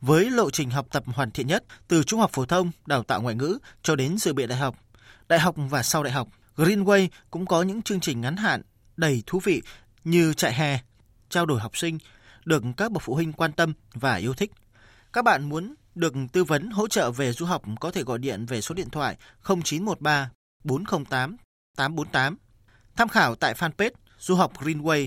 Với 0.00 0.30
lộ 0.30 0.50
trình 0.50 0.70
học 0.70 0.86
tập 0.90 1.02
hoàn 1.06 1.30
thiện 1.30 1.46
nhất 1.46 1.64
từ 1.88 2.02
trung 2.02 2.20
học 2.20 2.30
phổ 2.32 2.44
thông, 2.44 2.70
đào 2.86 3.02
tạo 3.02 3.22
ngoại 3.22 3.34
ngữ 3.34 3.58
cho 3.82 3.96
đến 3.96 4.18
dự 4.18 4.32
bị 4.32 4.46
đại 4.46 4.58
học, 4.58 4.76
đại 5.28 5.40
học 5.40 5.54
và 5.56 5.82
sau 5.82 6.02
đại 6.02 6.12
học, 6.12 6.28
Greenway 6.56 7.08
cũng 7.30 7.46
có 7.46 7.62
những 7.62 7.82
chương 7.82 8.00
trình 8.00 8.20
ngắn 8.20 8.36
hạn 8.36 8.62
đầy 8.96 9.22
thú 9.26 9.40
vị 9.44 9.62
như 10.04 10.34
trại 10.34 10.54
hè, 10.54 10.78
trao 11.28 11.46
đổi 11.46 11.60
học 11.60 11.76
sinh, 11.76 11.98
được 12.44 12.62
các 12.76 12.92
bậc 12.92 13.02
phụ 13.02 13.14
huynh 13.14 13.32
quan 13.32 13.52
tâm 13.52 13.72
và 13.94 14.14
yêu 14.14 14.34
thích. 14.34 14.52
Các 15.12 15.24
bạn 15.24 15.48
muốn 15.48 15.74
được 15.94 16.14
tư 16.32 16.44
vấn 16.44 16.70
hỗ 16.70 16.88
trợ 16.88 17.10
về 17.10 17.32
du 17.32 17.46
học 17.46 17.62
có 17.80 17.90
thể 17.90 18.02
gọi 18.02 18.18
điện 18.18 18.46
về 18.46 18.60
số 18.60 18.74
điện 18.74 18.90
thoại 18.90 19.16
0913 19.44 20.30
408 20.64 21.36
848. 21.76 22.36
Tham 22.96 23.08
khảo 23.08 23.34
tại 23.34 23.54
fanpage 23.54 23.90
Du 24.18 24.34
học 24.34 24.52
Greenway 24.60 25.06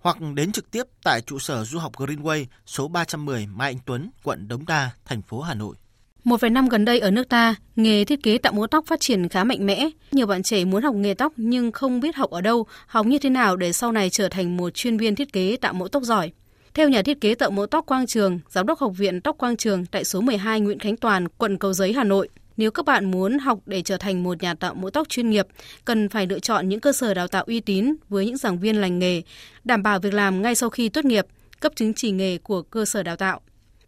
hoặc 0.00 0.16
đến 0.34 0.52
trực 0.52 0.70
tiếp 0.70 0.82
tại 1.02 1.20
trụ 1.20 1.38
sở 1.38 1.64
Du 1.64 1.78
học 1.78 1.92
Greenway 1.92 2.44
số 2.66 2.88
310 2.88 3.46
Mai 3.46 3.70
Anh 3.70 3.78
Tuấn, 3.86 4.10
quận 4.22 4.48
Đống 4.48 4.66
Đa, 4.66 4.90
thành 5.04 5.22
phố 5.22 5.40
Hà 5.40 5.54
Nội. 5.54 5.76
Một 6.24 6.40
vài 6.40 6.50
năm 6.50 6.68
gần 6.68 6.84
đây 6.84 6.98
ở 6.98 7.10
nước 7.10 7.28
ta, 7.28 7.54
nghề 7.76 8.04
thiết 8.04 8.22
kế 8.22 8.38
tạo 8.38 8.52
mẫu 8.52 8.66
tóc 8.66 8.84
phát 8.86 9.00
triển 9.00 9.28
khá 9.28 9.44
mạnh 9.44 9.66
mẽ. 9.66 9.90
Nhiều 10.12 10.26
bạn 10.26 10.42
trẻ 10.42 10.64
muốn 10.64 10.82
học 10.82 10.94
nghề 10.94 11.14
tóc 11.14 11.32
nhưng 11.36 11.72
không 11.72 12.00
biết 12.00 12.16
học 12.16 12.30
ở 12.30 12.40
đâu, 12.40 12.66
học 12.86 13.06
như 13.06 13.18
thế 13.18 13.30
nào 13.30 13.56
để 13.56 13.72
sau 13.72 13.92
này 13.92 14.10
trở 14.10 14.28
thành 14.28 14.56
một 14.56 14.70
chuyên 14.70 14.96
viên 14.96 15.14
thiết 15.14 15.32
kế 15.32 15.56
tạo 15.60 15.72
mẫu 15.72 15.88
tóc 15.88 16.02
giỏi. 16.02 16.32
Theo 16.74 16.88
nhà 16.88 17.02
thiết 17.02 17.20
kế 17.20 17.34
tạo 17.34 17.50
mẫu 17.50 17.66
tóc 17.66 17.86
Quang 17.86 18.06
Trường, 18.06 18.40
giám 18.48 18.66
đốc 18.66 18.78
học 18.78 18.92
viện 18.96 19.20
tóc 19.20 19.38
Quang 19.38 19.56
Trường 19.56 19.86
tại 19.86 20.04
số 20.04 20.20
12 20.20 20.60
Nguyễn 20.60 20.78
Khánh 20.78 20.96
Toàn, 20.96 21.28
quận 21.28 21.58
Cầu 21.58 21.72
Giấy, 21.72 21.92
Hà 21.92 22.04
Nội, 22.04 22.28
nếu 22.56 22.70
các 22.70 22.84
bạn 22.84 23.10
muốn 23.10 23.38
học 23.38 23.58
để 23.66 23.82
trở 23.82 23.96
thành 23.96 24.22
một 24.22 24.42
nhà 24.42 24.54
tạo 24.54 24.74
mẫu 24.74 24.90
tóc 24.90 25.08
chuyên 25.08 25.30
nghiệp, 25.30 25.46
cần 25.84 26.08
phải 26.08 26.26
lựa 26.26 26.38
chọn 26.38 26.68
những 26.68 26.80
cơ 26.80 26.92
sở 26.92 27.14
đào 27.14 27.28
tạo 27.28 27.44
uy 27.46 27.60
tín 27.60 27.94
với 28.08 28.26
những 28.26 28.36
giảng 28.36 28.58
viên 28.58 28.80
lành 28.80 28.98
nghề, 28.98 29.22
đảm 29.64 29.82
bảo 29.82 29.98
việc 30.00 30.14
làm 30.14 30.42
ngay 30.42 30.54
sau 30.54 30.70
khi 30.70 30.88
tốt 30.88 31.04
nghiệp, 31.04 31.26
cấp 31.60 31.72
chứng 31.76 31.94
chỉ 31.94 32.10
nghề 32.10 32.38
của 32.38 32.62
cơ 32.62 32.84
sở 32.84 33.02
đào 33.02 33.16
tạo. 33.16 33.40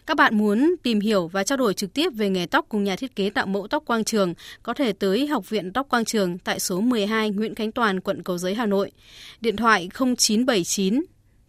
Các 0.07 0.17
bạn 0.17 0.39
muốn 0.39 0.75
tìm 0.83 1.01
hiểu 1.01 1.29
và 1.29 1.45
trao 1.45 1.59
đổi 1.59 1.75
trực 1.75 1.95
tiếp 1.95 2.09
về 2.15 2.31
nghề 2.31 2.47
tóc 2.47 2.67
cùng 2.69 2.85
nhà 2.85 2.97
thiết 2.97 3.17
kế 3.17 3.31
tạo 3.31 3.47
mẫu 3.47 3.69
tóc 3.69 3.83
Quang 3.87 4.05
Trường, 4.05 4.35
có 4.63 4.75
thể 4.75 4.93
tới 4.93 5.27
Học 5.27 5.51
viện 5.51 5.73
Tóc 5.73 5.89
Quang 5.89 6.05
Trường 6.05 6.39
tại 6.39 6.61
số 6.61 6.81
12 6.81 7.31
Nguyễn 7.31 7.55
Khánh 7.55 7.73
Toàn, 7.73 8.01
quận 8.01 8.23
Cầu 8.23 8.39
Giấy, 8.39 8.55
Hà 8.55 8.67
Nội. 8.67 8.93
Điện 9.41 9.57
thoại 9.57 9.89
0979 9.95 11.05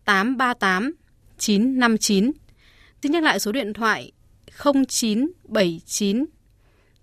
838 0.06 0.94
959. 1.38 2.32
Xin 3.04 3.12
nhắc 3.12 3.24
lại 3.24 3.40
số 3.40 3.52
điện 3.52 3.74
thoại 3.74 4.12
0979 4.64 6.26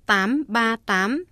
838 0.07 1.25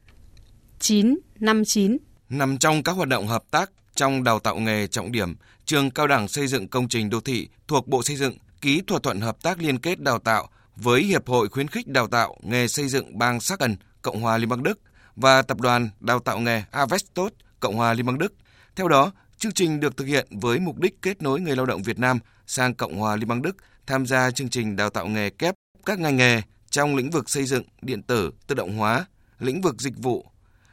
959. 0.78 1.96
Nằm 2.28 2.58
trong 2.58 2.82
các 2.82 2.92
hoạt 2.92 3.08
động 3.08 3.26
hợp 3.26 3.44
tác 3.50 3.70
trong 3.94 4.24
đào 4.24 4.38
tạo 4.38 4.56
nghề 4.56 4.86
trọng 4.86 5.12
điểm, 5.12 5.36
trường 5.64 5.90
Cao 5.90 6.06
đẳng 6.06 6.28
Xây 6.28 6.46
dựng 6.46 6.68
Công 6.68 6.88
trình 6.88 7.10
Đô 7.10 7.20
thị 7.20 7.48
thuộc 7.68 7.88
Bộ 7.88 8.02
Xây 8.02 8.16
dựng 8.16 8.34
ký 8.60 8.82
thỏa 8.86 8.98
thuận 9.02 9.20
hợp 9.20 9.42
tác 9.42 9.58
liên 9.58 9.78
kết 9.78 10.00
đào 10.00 10.18
tạo 10.18 10.48
với 10.76 11.02
Hiệp 11.02 11.28
hội 11.28 11.48
khuyến 11.48 11.68
khích 11.68 11.88
đào 11.88 12.06
tạo 12.06 12.36
nghề 12.42 12.68
xây 12.68 12.88
dựng 12.88 13.18
bang 13.18 13.40
Sachsen, 13.40 13.76
Cộng 14.02 14.20
hòa 14.20 14.38
Liên 14.38 14.48
bang 14.48 14.62
Đức 14.62 14.80
và 15.16 15.42
Tập 15.42 15.60
đoàn 15.60 15.90
Đào 16.00 16.18
tạo 16.18 16.38
nghề 16.38 16.62
Avestot, 16.70 17.32
Cộng 17.60 17.76
hòa 17.76 17.94
Liên 17.94 18.06
bang 18.06 18.18
Đức. 18.18 18.34
Theo 18.76 18.88
đó, 18.88 19.12
chương 19.38 19.52
trình 19.52 19.80
được 19.80 19.96
thực 19.96 20.04
hiện 20.04 20.26
với 20.30 20.58
mục 20.58 20.78
đích 20.78 21.02
kết 21.02 21.22
nối 21.22 21.40
người 21.40 21.56
lao 21.56 21.66
động 21.66 21.82
Việt 21.82 21.98
Nam 21.98 22.18
sang 22.46 22.74
Cộng 22.74 22.98
hòa 22.98 23.16
Liên 23.16 23.28
bang 23.28 23.42
Đức 23.42 23.56
tham 23.86 24.06
gia 24.06 24.30
chương 24.30 24.48
trình 24.48 24.76
đào 24.76 24.90
tạo 24.90 25.06
nghề 25.06 25.30
kép 25.30 25.54
các 25.86 25.98
ngành 25.98 26.16
nghề 26.16 26.42
trong 26.70 26.96
lĩnh 26.96 27.10
vực 27.10 27.30
xây 27.30 27.44
dựng, 27.44 27.62
điện 27.82 28.02
tử, 28.02 28.30
tự 28.46 28.54
động 28.54 28.76
hóa, 28.76 29.06
lĩnh 29.38 29.60
vực 29.60 29.80
dịch 29.80 29.98
vụ, 29.98 30.26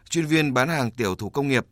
chuyên 0.09 0.25
viên 0.25 0.53
bán 0.53 0.69
hàng 0.69 0.91
tiểu 0.91 1.15
thủ 1.15 1.29
công 1.29 1.47
nghiệp, 1.47 1.65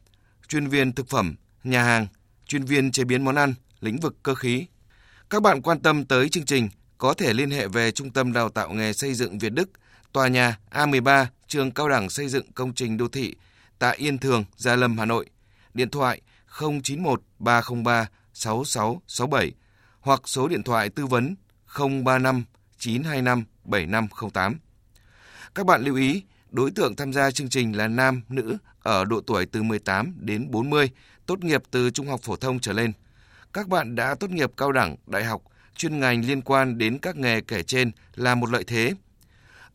chuyên 0.48 0.68
viên 0.68 0.94
thực 0.94 1.10
phẩm, 1.10 1.36
nhà 1.64 1.84
hàng, 1.84 2.08
chuyên 2.46 2.64
viên 2.64 2.92
chế 2.92 3.04
biến 3.04 3.26
món 3.26 3.36
ăn, 3.36 3.54
lĩnh 3.80 3.98
vực 3.98 4.16
cơ 4.24 4.36
khí. 4.36 4.66
Các 5.34 5.42
bạn 5.42 5.62
quan 5.62 5.80
tâm 5.80 6.06
tới 6.06 6.30
chương 6.30 6.46
trình 6.46 6.70
có 6.98 7.14
thể 7.14 7.34
liên 7.34 7.52
hệ 7.52 7.68
về 7.68 7.92
Trung 7.92 8.12
tâm 8.12 8.34
Đào 8.34 8.50
tạo 8.50 8.70
nghề 8.74 8.94
xây 8.94 9.14
dựng 9.14 9.40
Việt 9.40 9.50
Đức, 9.50 9.70
tòa 10.12 10.28
nhà 10.28 10.58
A13, 10.72 11.26
trường 11.48 11.72
Cao 11.72 11.90
đẳng 11.90 12.10
Xây 12.10 12.28
dựng 12.28 12.52
Công 12.52 12.74
trình 12.74 12.98
Đô 12.98 13.08
thị 13.08 13.36
tại 13.80 13.98
Yên 13.98 14.18
Thường, 14.18 14.46
Gia 14.58 14.76
Lâm, 14.76 14.98
Hà 14.98 15.06
Nội. 15.06 15.30
Điện 15.74 15.90
thoại 15.90 16.22
091 16.60 17.22
303 17.40 18.10
6667 18.34 19.52
hoặc 20.00 20.22
số 20.26 20.48
điện 20.48 20.64
thoại 20.64 20.90
tư 20.90 21.06
vấn 21.06 21.36
035 21.78 22.44
925 22.78 23.44
7508. 23.64 24.60
Các 25.56 25.66
bạn 25.66 25.84
lưu 25.84 25.96
ý, 25.96 26.24
đối 26.50 26.72
tượng 26.72 26.96
tham 26.96 27.14
gia 27.14 27.32
chương 27.32 27.50
trình 27.50 27.78
là 27.78 27.88
nam, 27.88 28.22
nữ 28.30 28.58
ở 28.80 29.06
độ 29.06 29.22
tuổi 29.28 29.46
từ 29.46 29.64
18 29.64 30.16
đến 30.20 30.52
40, 30.52 30.90
tốt 31.26 31.44
nghiệp 31.44 31.64
từ 31.72 31.90
trung 31.90 32.08
học 32.08 32.20
phổ 32.24 32.36
thông 32.36 32.60
trở 32.60 32.74
lên. 32.74 32.92
Các 33.54 33.68
bạn 33.68 33.96
đã 33.96 34.16
tốt 34.16 34.30
nghiệp 34.30 34.52
cao 34.58 34.72
đẳng, 34.72 34.96
đại 35.08 35.24
học, 35.24 35.42
chuyên 35.76 36.00
ngành 36.00 36.26
liên 36.26 36.42
quan 36.42 36.78
đến 36.78 37.00
các 37.00 37.16
nghề 37.16 37.42
kể 37.42 37.64
trên 37.64 37.92
là 38.16 38.36
một 38.36 38.50
lợi 38.50 38.64
thế. 38.64 38.94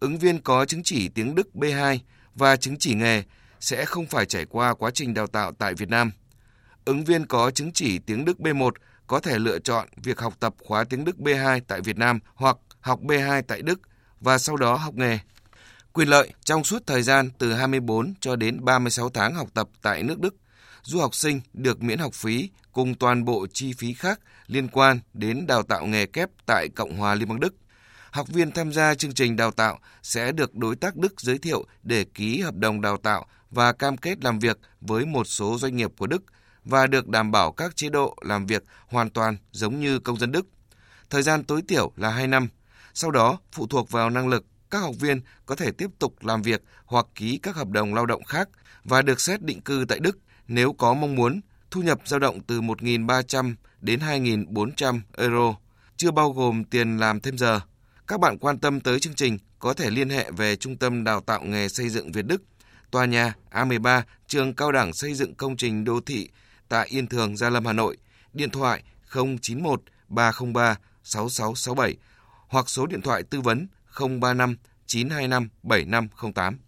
Ứng 0.01 0.19
viên 0.19 0.41
có 0.41 0.65
chứng 0.65 0.83
chỉ 0.83 1.09
tiếng 1.09 1.35
Đức 1.35 1.49
B2 1.55 1.99
và 2.35 2.57
chứng 2.57 2.77
chỉ 2.79 2.95
nghề 2.95 3.23
sẽ 3.61 3.85
không 3.85 4.07
phải 4.07 4.27
trải 4.27 4.45
qua 4.45 4.75
quá 4.75 4.91
trình 4.95 5.15
đào 5.15 5.27
tạo 5.27 5.53
tại 5.53 5.75
Việt 5.75 5.89
Nam. 5.89 6.11
Ứng 6.85 7.05
viên 7.05 7.27
có 7.27 7.51
chứng 7.51 7.73
chỉ 7.73 7.99
tiếng 7.99 8.25
Đức 8.25 8.39
B1 8.39 8.71
có 9.07 9.21
thể 9.21 9.39
lựa 9.39 9.59
chọn 9.59 9.89
việc 9.97 10.21
học 10.21 10.35
tập 10.41 10.55
khóa 10.65 10.85
tiếng 10.85 11.05
Đức 11.05 11.17
B2 11.19 11.61
tại 11.69 11.81
Việt 11.81 11.97
Nam 11.97 12.19
hoặc 12.35 12.57
học 12.81 13.01
B2 13.03 13.43
tại 13.49 13.63
Đức 13.63 13.81
và 14.21 14.39
sau 14.39 14.57
đó 14.57 14.75
học 14.75 14.95
nghề. 14.95 15.19
Quyền 15.93 16.09
lợi 16.09 16.33
trong 16.45 16.65
suốt 16.65 16.87
thời 16.87 17.03
gian 17.03 17.31
từ 17.39 17.53
24 17.53 18.15
cho 18.21 18.37
đến 18.37 18.65
36 18.65 19.11
tháng 19.11 19.35
học 19.35 19.49
tập 19.55 19.69
tại 19.83 20.03
nước 20.03 20.19
Đức, 20.19 20.35
du 20.83 21.01
học 21.01 21.15
sinh 21.15 21.41
được 21.53 21.83
miễn 21.83 21.99
học 21.99 22.15
phí 22.15 22.51
cùng 22.79 22.95
toàn 22.95 23.25
bộ 23.25 23.47
chi 23.53 23.73
phí 23.73 23.95
khác 23.95 24.21
liên 24.47 24.69
quan 24.69 25.01
đến 25.15 25.47
đào 25.47 25.63
tạo 25.63 25.87
nghề 25.87 26.07
kép 26.07 26.29
tại 26.47 26.69
Cộng 26.69 26.97
hòa 26.97 27.15
Liên 27.15 27.29
bang 27.29 27.41
Đức. 27.41 27.55
Học 28.11 28.29
viên 28.29 28.53
tham 28.53 28.73
gia 28.73 28.95
chương 28.95 29.15
trình 29.15 29.37
đào 29.37 29.51
tạo 29.51 29.79
sẽ 30.03 30.33
được 30.33 30.55
đối 30.55 30.77
tác 30.77 30.97
Đức 30.97 31.21
giới 31.21 31.39
thiệu 31.39 31.67
để 31.83 32.05
ký 32.05 32.41
hợp 32.41 32.55
đồng 32.55 32.81
đào 32.81 32.97
tạo 32.97 33.27
và 33.51 33.73
cam 33.73 33.97
kết 33.97 34.25
làm 34.25 34.39
việc 34.39 34.59
với 34.81 35.07
một 35.07 35.25
số 35.25 35.59
doanh 35.59 35.77
nghiệp 35.77 35.91
của 35.99 36.07
Đức 36.07 36.23
và 36.65 36.87
được 36.87 37.09
đảm 37.09 37.31
bảo 37.31 37.53
các 37.53 37.77
chế 37.77 37.89
độ 37.89 38.17
làm 38.21 38.47
việc 38.47 38.65
hoàn 38.89 39.11
toàn 39.11 39.37
giống 39.53 39.81
như 39.81 39.99
công 39.99 40.19
dân 40.19 40.33
Đức. 40.33 40.47
Thời 41.11 41.23
gian 41.23 41.45
tối 41.45 41.63
thiểu 41.69 41.93
là 41.97 42.11
2 42.11 42.27
năm. 42.27 42.49
Sau 42.95 43.11
đó, 43.11 43.39
phụ 43.53 43.67
thuộc 43.67 43.91
vào 43.91 44.11
năng 44.11 44.29
lực, 44.29 44.45
các 44.71 44.79
học 44.79 44.95
viên 45.01 45.21
có 45.47 45.55
thể 45.55 45.71
tiếp 45.71 45.91
tục 45.99 46.25
làm 46.25 46.43
việc 46.43 46.63
hoặc 46.85 47.07
ký 47.15 47.39
các 47.43 47.57
hợp 47.57 47.69
đồng 47.69 47.95
lao 47.95 48.07
động 48.07 48.25
khác 48.25 48.49
và 48.85 49.03
được 49.03 49.21
xét 49.21 49.43
định 49.43 49.61
cư 49.61 49.85
tại 49.89 49.99
Đức 49.99 50.19
nếu 50.49 50.73
có 50.73 50.95
mong 50.95 51.15
muốn, 51.15 51.41
thu 51.71 51.83
nhập 51.83 52.01
dao 52.05 52.19
động 52.19 52.41
từ 52.41 52.61
1.300 52.61 53.55
đến 53.81 54.01
2.400 54.01 55.01
euro, 55.17 55.55
chưa 55.97 56.11
bao 56.11 56.31
gồm 56.33 56.65
tiền 56.65 56.97
làm 56.97 57.21
thêm 57.21 57.39
giờ. 57.39 57.61
Các 58.07 58.21
bạn 58.21 58.39
quan 58.39 58.59
tâm 58.59 58.81
tới 58.81 59.01
chương 59.01 59.15
trình 59.15 59.39
có 59.59 59.75
thể 59.75 59.91
liên 59.91 60.09
hệ 60.09 60.31
về 60.31 60.57
Trung 60.57 60.77
tâm 60.77 61.05
Đào 61.05 61.21
tạo 61.21 61.43
nghề 61.45 61.69
xây 61.69 61.89
dựng 61.89 62.13
Việt 62.13 62.27
Đức, 62.27 62.43
tòa 62.91 63.05
nhà 63.05 63.35
A13, 63.51 64.03
trường 64.27 64.55
Cao 64.55 64.73
đẳng 64.73 64.93
Xây 64.93 65.15
dựng 65.15 65.35
Công 65.35 65.57
trình 65.57 65.85
Đô 65.85 66.01
thị 66.01 66.29
tại 66.69 66.89
Yên 66.89 67.07
Thường, 67.07 67.37
Gia 67.37 67.51
Lâm, 67.51 67.67
Hà 67.67 67.73
Nội, 67.73 67.97
điện 68.33 68.51
thoại 68.51 68.83
091 69.13 69.83
303 70.09 70.77
6667 71.05 71.97
hoặc 72.49 72.69
số 72.69 72.87
điện 72.87 73.03
thoại 73.03 73.23
tư 73.23 73.41
vấn 73.41 73.67
035 74.01 74.57
925 74.87 75.49
7508. 75.63 76.59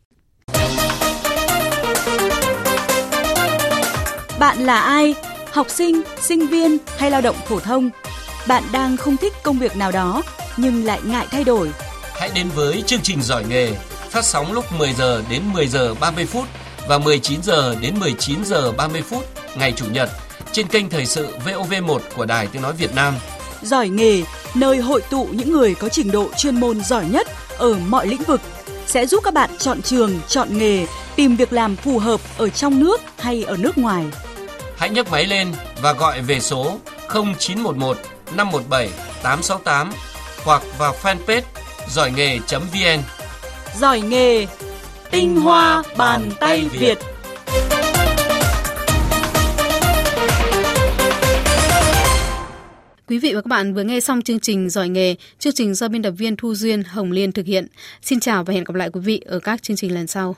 Bạn 4.40 4.58
là 4.58 4.80
ai? 4.80 5.14
Học 5.52 5.66
sinh, 5.70 6.02
sinh 6.20 6.46
viên 6.46 6.78
hay 6.98 7.10
lao 7.10 7.20
động 7.20 7.36
phổ 7.46 7.60
thông? 7.60 7.90
Bạn 8.48 8.62
đang 8.72 8.96
không 8.96 9.16
thích 9.16 9.32
công 9.42 9.58
việc 9.58 9.76
nào 9.76 9.92
đó 9.92 10.22
nhưng 10.56 10.84
lại 10.84 11.00
ngại 11.04 11.26
thay 11.30 11.44
đổi. 11.44 11.70
Hãy 12.02 12.30
đến 12.34 12.48
với 12.54 12.82
chương 12.86 13.00
trình 13.02 13.22
giỏi 13.22 13.44
nghề 13.48 13.72
phát 14.10 14.24
sóng 14.24 14.52
lúc 14.52 14.64
10 14.78 14.92
giờ 14.92 15.22
đến 15.30 15.42
10 15.52 15.66
giờ 15.66 15.94
30 16.00 16.26
phút 16.26 16.44
và 16.88 16.98
19 16.98 17.42
giờ 17.42 17.76
đến 17.80 17.94
19 18.00 18.44
giờ 18.44 18.72
30 18.72 19.02
phút 19.02 19.24
ngày 19.56 19.72
chủ 19.76 19.86
nhật 19.92 20.10
trên 20.52 20.68
kênh 20.68 20.90
thời 20.90 21.06
sự 21.06 21.28
VOV1 21.44 21.98
của 22.16 22.26
Đài 22.26 22.46
Tiếng 22.46 22.62
nói 22.62 22.72
Việt 22.72 22.94
Nam. 22.94 23.14
Giỏi 23.62 23.88
nghề, 23.88 24.22
nơi 24.54 24.78
hội 24.78 25.02
tụ 25.10 25.28
những 25.32 25.52
người 25.52 25.74
có 25.74 25.88
trình 25.88 26.10
độ 26.10 26.28
chuyên 26.36 26.60
môn 26.60 26.80
giỏi 26.80 27.04
nhất 27.10 27.28
ở 27.58 27.74
mọi 27.88 28.06
lĩnh 28.06 28.22
vực 28.22 28.40
sẽ 28.86 29.06
giúp 29.06 29.24
các 29.24 29.34
bạn 29.34 29.50
chọn 29.58 29.82
trường, 29.82 30.20
chọn 30.28 30.58
nghề, 30.58 30.86
tìm 31.16 31.36
việc 31.36 31.52
làm 31.52 31.76
phù 31.76 31.98
hợp 31.98 32.20
ở 32.38 32.48
trong 32.48 32.80
nước 32.80 33.00
hay 33.18 33.44
ở 33.44 33.56
nước 33.56 33.78
ngoài. 33.78 34.04
Hãy 34.80 34.90
nhấc 34.90 35.10
máy 35.10 35.26
lên 35.26 35.52
và 35.82 35.92
gọi 35.92 36.22
về 36.22 36.40
số 36.40 36.78
0911 37.08 37.96
517 38.36 38.90
868 39.22 39.92
hoặc 40.44 40.62
vào 40.78 40.94
fanpage 41.02 41.42
giỏi 41.88 42.12
nghề.vn. 42.16 43.00
Giỏi 43.80 44.00
nghề, 44.00 44.46
tinh 45.10 45.36
hoa 45.36 45.82
bàn 45.96 46.30
tay 46.40 46.68
Việt. 46.72 46.98
Quý 53.08 53.18
vị 53.18 53.34
và 53.34 53.40
các 53.40 53.46
bạn 53.46 53.74
vừa 53.74 53.82
nghe 53.82 54.00
xong 54.00 54.22
chương 54.22 54.40
trình 54.40 54.70
Giỏi 54.70 54.88
nghề, 54.88 55.14
chương 55.38 55.52
trình 55.52 55.74
do 55.74 55.88
biên 55.88 56.02
tập 56.02 56.14
viên 56.18 56.36
Thu 56.36 56.54
Duyên 56.54 56.82
Hồng 56.84 57.12
Liên 57.12 57.32
thực 57.32 57.46
hiện. 57.46 57.66
Xin 58.02 58.20
chào 58.20 58.44
và 58.44 58.54
hẹn 58.54 58.64
gặp 58.64 58.74
lại 58.74 58.90
quý 58.92 59.00
vị 59.00 59.22
ở 59.26 59.38
các 59.38 59.62
chương 59.62 59.76
trình 59.76 59.94
lần 59.94 60.06
sau. 60.06 60.36